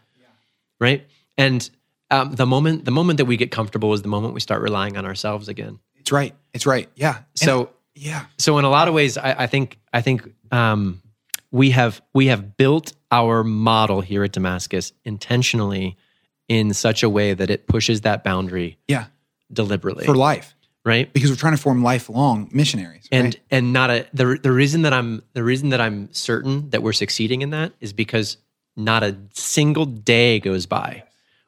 [0.79, 1.05] Right?
[1.37, 1.69] And
[2.09, 4.97] um, the moment the moment that we get comfortable is the moment we start relying
[4.97, 5.79] on ourselves again.
[5.97, 6.33] It's right.
[6.53, 6.89] It's right.
[6.95, 7.19] Yeah.
[7.35, 8.25] So yeah.
[8.37, 11.01] so in a lot of ways, I, I think I think um,
[11.51, 15.97] we have we have built our model here at Damascus intentionally
[16.51, 19.05] in such a way that it pushes that boundary Yeah.
[19.53, 20.53] deliberately For life.
[20.83, 21.11] right?
[21.13, 23.07] Because we're trying to form lifelong missionaries.
[23.11, 23.39] and right?
[23.49, 26.93] and not a the the reason that I'm the reason that I'm certain that we're
[26.93, 28.37] succeeding in that is because
[28.75, 31.03] not a single day goes by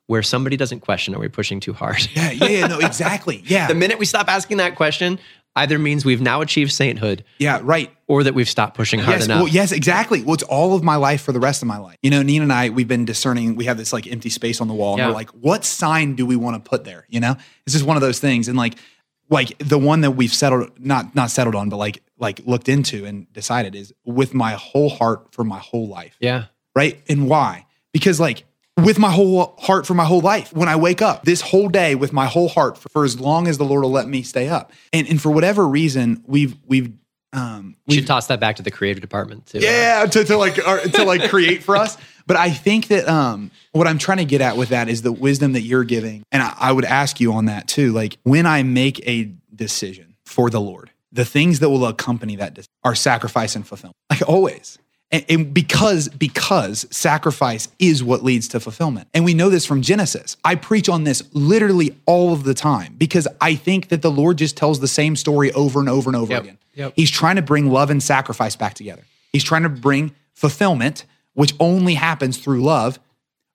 [0.07, 2.07] where somebody doesn't question are we pushing too hard.
[2.15, 3.41] yeah, yeah, yeah, no, exactly.
[3.45, 3.67] Yeah.
[3.67, 5.19] the minute we stop asking that question,
[5.55, 7.91] either means we've now achieved sainthood Yeah, right.
[8.07, 9.43] or that we've stopped pushing hard yes, enough.
[9.43, 10.23] Well, yes, exactly.
[10.23, 11.97] Well, it's all of my life for the rest of my life.
[12.01, 13.55] You know, Nina and I, we've been discerning.
[13.55, 15.07] We have this like empty space on the wall, and Yeah.
[15.07, 17.05] we're like, what sign do we want to put there?
[17.09, 17.35] You know,
[17.65, 18.47] it's just one of those things.
[18.47, 18.75] And like,
[19.29, 23.05] like the one that we've settled, not not settled on, but like like looked into
[23.05, 26.15] and decided is with my whole heart for my whole life.
[26.19, 26.45] Yeah.
[26.75, 27.01] Right.
[27.07, 27.65] And why?
[27.93, 28.45] Because like
[28.77, 30.51] with my whole heart for my whole life.
[30.53, 33.47] When I wake up this whole day with my whole heart for, for as long
[33.47, 34.71] as the Lord will let me stay up.
[34.91, 36.91] And and for whatever reason, we've we've
[37.33, 39.59] um We should toss that back to the creative department too.
[39.59, 41.97] yeah, to, to like or, to like create for us.
[42.25, 45.11] But I think that um, what I'm trying to get at with that is the
[45.11, 47.91] wisdom that you're giving, and I, I would ask you on that too.
[47.91, 52.53] Like when I make a decision for the Lord, the things that will accompany that
[52.53, 54.79] decision are sacrifice and fulfillment, like always.
[55.13, 59.81] And, and because because sacrifice is what leads to fulfillment, and we know this from
[59.83, 60.35] Genesis.
[60.43, 64.37] I preach on this literally all of the time because I think that the Lord
[64.39, 66.43] just tells the same story over and over and over Yep.
[66.43, 66.57] again.
[66.73, 66.93] Yep.
[66.95, 69.03] He's trying to bring love and sacrifice back together.
[69.31, 72.99] He's trying to bring fulfillment, which only happens through love,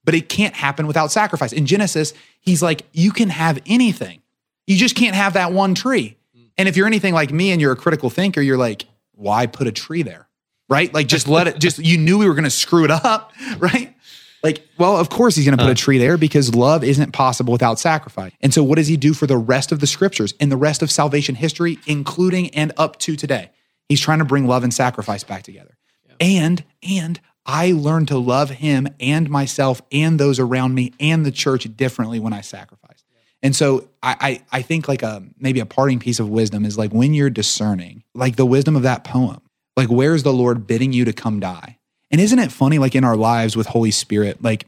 [0.05, 1.53] but it can't happen without sacrifice.
[1.53, 4.23] In Genesis, he's like, you can have anything.
[4.69, 6.17] You just can't have that one tree.
[6.57, 9.67] And if you're anything like me and you're a critical thinker, you're like, why put
[9.67, 10.28] a tree there?
[10.69, 10.93] Right?
[10.93, 13.95] Like just let it just you knew we were going to screw it up, right?
[14.43, 15.77] Like, well, of course he's going to put a uh.
[15.77, 18.33] tree there because love isn't possible without sacrifice.
[18.41, 20.83] And so, what does he do for the rest of the scriptures and the rest
[20.83, 23.51] of salvation history, including and up to today?
[23.89, 25.77] He's trying to bring love and sacrifice back together.
[26.21, 31.31] And, and I learned to love him and myself and those around me and the
[31.31, 33.05] church differently when I sacrifice.
[33.43, 36.77] And so I, I, I think like a maybe a parting piece of wisdom is
[36.77, 39.41] like when you're discerning, like the wisdom of that poem,
[39.79, 41.79] like where's the Lord bidding you to come die?
[42.11, 44.67] And isn't it funny, like in our lives with Holy Spirit, like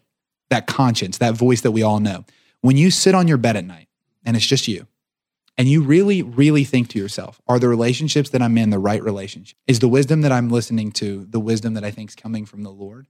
[0.50, 2.24] that conscience, that voice that we all know,
[2.60, 3.88] when you sit on your bed at night
[4.24, 4.86] and it's just you,
[5.58, 9.02] and you really, really think to yourself, are the relationships that I'm in the right
[9.02, 9.58] relationship?
[9.66, 12.62] Is the wisdom that I'm listening to the wisdom that I think is coming from
[12.62, 13.08] the Lord?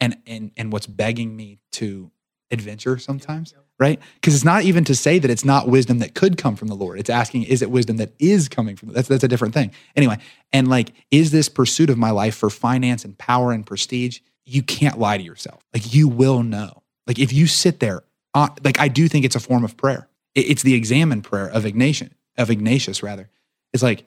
[0.00, 2.10] And and and what's begging me to
[2.50, 4.00] adventure sometimes, right?
[4.14, 6.74] Because it's not even to say that it's not wisdom that could come from the
[6.74, 6.98] Lord.
[6.98, 8.90] It's asking, is it wisdom that is coming from?
[8.92, 9.72] That's that's a different thing.
[9.96, 10.18] Anyway,
[10.52, 14.20] and like, is this pursuit of my life for finance and power and prestige?
[14.44, 15.62] You can't lie to yourself.
[15.74, 16.82] Like you will know.
[17.06, 18.02] Like if you sit there,
[18.34, 20.08] uh, like I do think it's a form of prayer.
[20.34, 23.28] It- It's the examen prayer of Ignatius, of Ignatius rather.
[23.72, 24.04] It's like,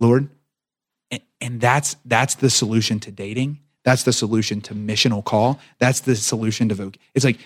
[0.00, 0.28] Lord,
[1.10, 3.60] and, and that's that's the solution to dating.
[3.84, 5.60] That's the solution to missional call.
[5.78, 6.96] That's the solution to voc.
[7.14, 7.38] It's like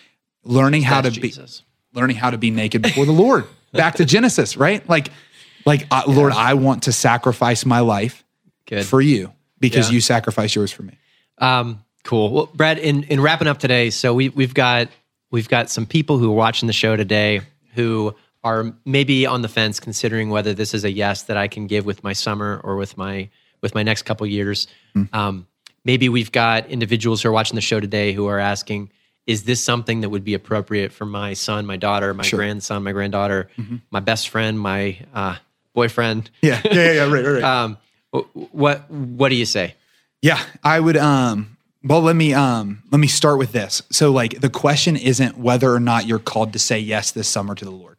[0.45, 1.61] learning how That's to Jesus.
[1.93, 3.47] be learning how to be naked before the Lord.
[3.73, 4.87] Back to Genesis, right?
[4.89, 5.09] Like,
[5.65, 8.25] like uh, Lord, I want to sacrifice my life
[8.67, 8.85] Good.
[8.85, 9.95] for you because Yeah.
[9.95, 10.99] you sacrifice yours for me.
[11.39, 12.31] Um, cool.
[12.33, 14.89] Well, Brad, in, in wrapping up today, so we we've got
[15.31, 17.41] we've got some people who are watching the show today
[17.75, 21.67] who are maybe on the fence, considering whether this is a yes that I can
[21.67, 23.29] give with my summer or with my
[23.63, 24.67] with my next couple years.
[25.13, 25.47] Um,
[25.85, 28.91] maybe we've got individuals who are watching the show today who are asking,
[29.31, 32.39] is this something that would be appropriate for my son, my daughter, my Sure.
[32.39, 33.49] grandson, my granddaughter,
[33.91, 35.37] my best friend, my uh,
[35.75, 36.31] boyfriend?
[36.43, 37.43] Yeah, yeah, yeah, yeah, right, right, right.
[37.55, 37.79] Um,
[38.53, 39.75] what what do you say?
[40.21, 43.83] Yeah, I would um well let me um let me start with this.
[43.91, 47.55] So like the question isn't whether or not you're called to say yes this summer
[47.55, 47.97] to the Lord.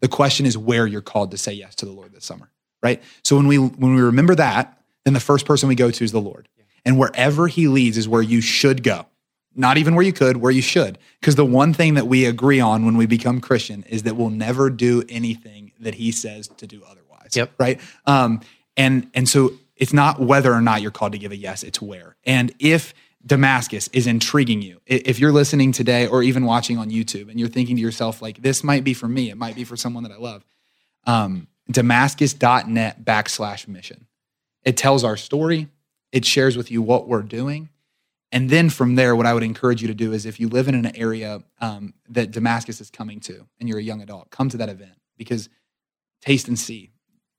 [0.00, 2.50] The question is where you're called to say yes to the Lord this summer,
[2.82, 3.02] right?
[3.22, 6.12] So when we when we remember that, then the first person we go to is
[6.12, 6.46] the Lord.
[6.84, 9.06] And wherever he leads is where you should go.
[9.54, 10.98] Not even where you could, where you should.
[11.20, 14.30] Because the one thing that we agree on when we become Christian is that we'll
[14.30, 17.36] never do anything that he says to do otherwise.
[17.36, 17.52] Yep.
[17.58, 17.80] Right.
[18.06, 18.40] Um,
[18.76, 21.80] and and so it's not whether or not you're called to give a yes, it's
[21.80, 22.16] where.
[22.24, 22.94] And if
[23.26, 27.48] Damascus is intriguing you, if you're listening today or even watching on YouTube and you're
[27.48, 30.12] thinking to yourself, like, this might be for me, it might be for someone that
[30.12, 30.44] I love,
[31.06, 34.06] um, damascus.net backslash mission.
[34.62, 35.68] It tells our story,
[36.12, 37.70] it shares with you what we're doing.
[38.34, 40.66] And then from there, what I would encourage you to do is if you live
[40.66, 44.48] in an area um, that Damascus is coming to and you're a young adult, come
[44.48, 45.48] to that event because
[46.20, 46.90] taste and see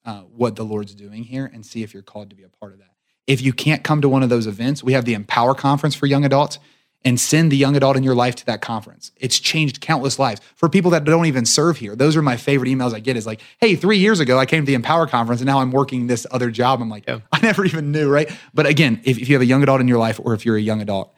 [0.05, 2.71] uh, what the Lord's doing here and see if you're called to be a part
[2.71, 2.91] of that.
[3.27, 6.05] If you can't come to one of those events, we have the Empower Conference for
[6.05, 6.59] young adults
[7.05, 9.11] and send the young adult in your life to that conference.
[9.17, 10.41] It's changed countless lives.
[10.55, 13.27] For people that don't even serve here, those are my favorite emails I get is
[13.27, 16.07] like, hey, three years ago, I came to the Empower Conference and now I'm working
[16.07, 16.81] this other job.
[16.81, 17.19] I'm like, Yeah.
[17.31, 18.29] I never even knew, right?
[18.55, 20.57] But again, if, if you have a young adult in your life or if you're
[20.57, 21.13] a young adult,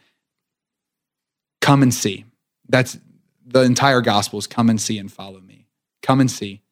[1.62, 2.26] come and see.
[2.68, 2.98] That's
[3.46, 5.66] the entire gospel is come and see and follow me.
[6.02, 6.62] Come and see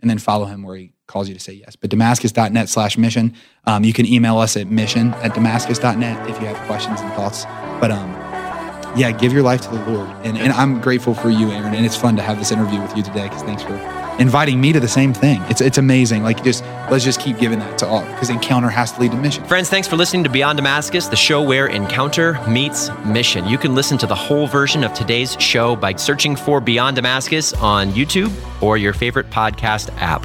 [0.00, 1.76] and then follow him where he calls you to say yes.
[1.76, 3.34] But damascus.net slash mission.
[3.64, 7.46] Um, you can email us at mission at damascus.net if you have questions and thoughts.
[7.80, 8.25] But um,
[8.96, 10.08] yeah, give your life to the Lord.
[10.24, 11.74] And, and I'm grateful for you, Aaron.
[11.74, 13.74] And it's fun to have this interview with you today because thanks for
[14.18, 15.42] inviting me to the same thing.
[15.48, 16.22] It's it's amazing.
[16.22, 19.16] Like just let's just keep giving that to all because encounter has to lead to
[19.16, 19.44] mission.
[19.44, 23.46] Friends, thanks for listening to Beyond Damascus, the show where encounter meets mission.
[23.46, 27.52] You can listen to the whole version of today's show by searching for Beyond Damascus
[27.54, 28.32] on YouTube
[28.62, 30.24] or your favorite podcast app.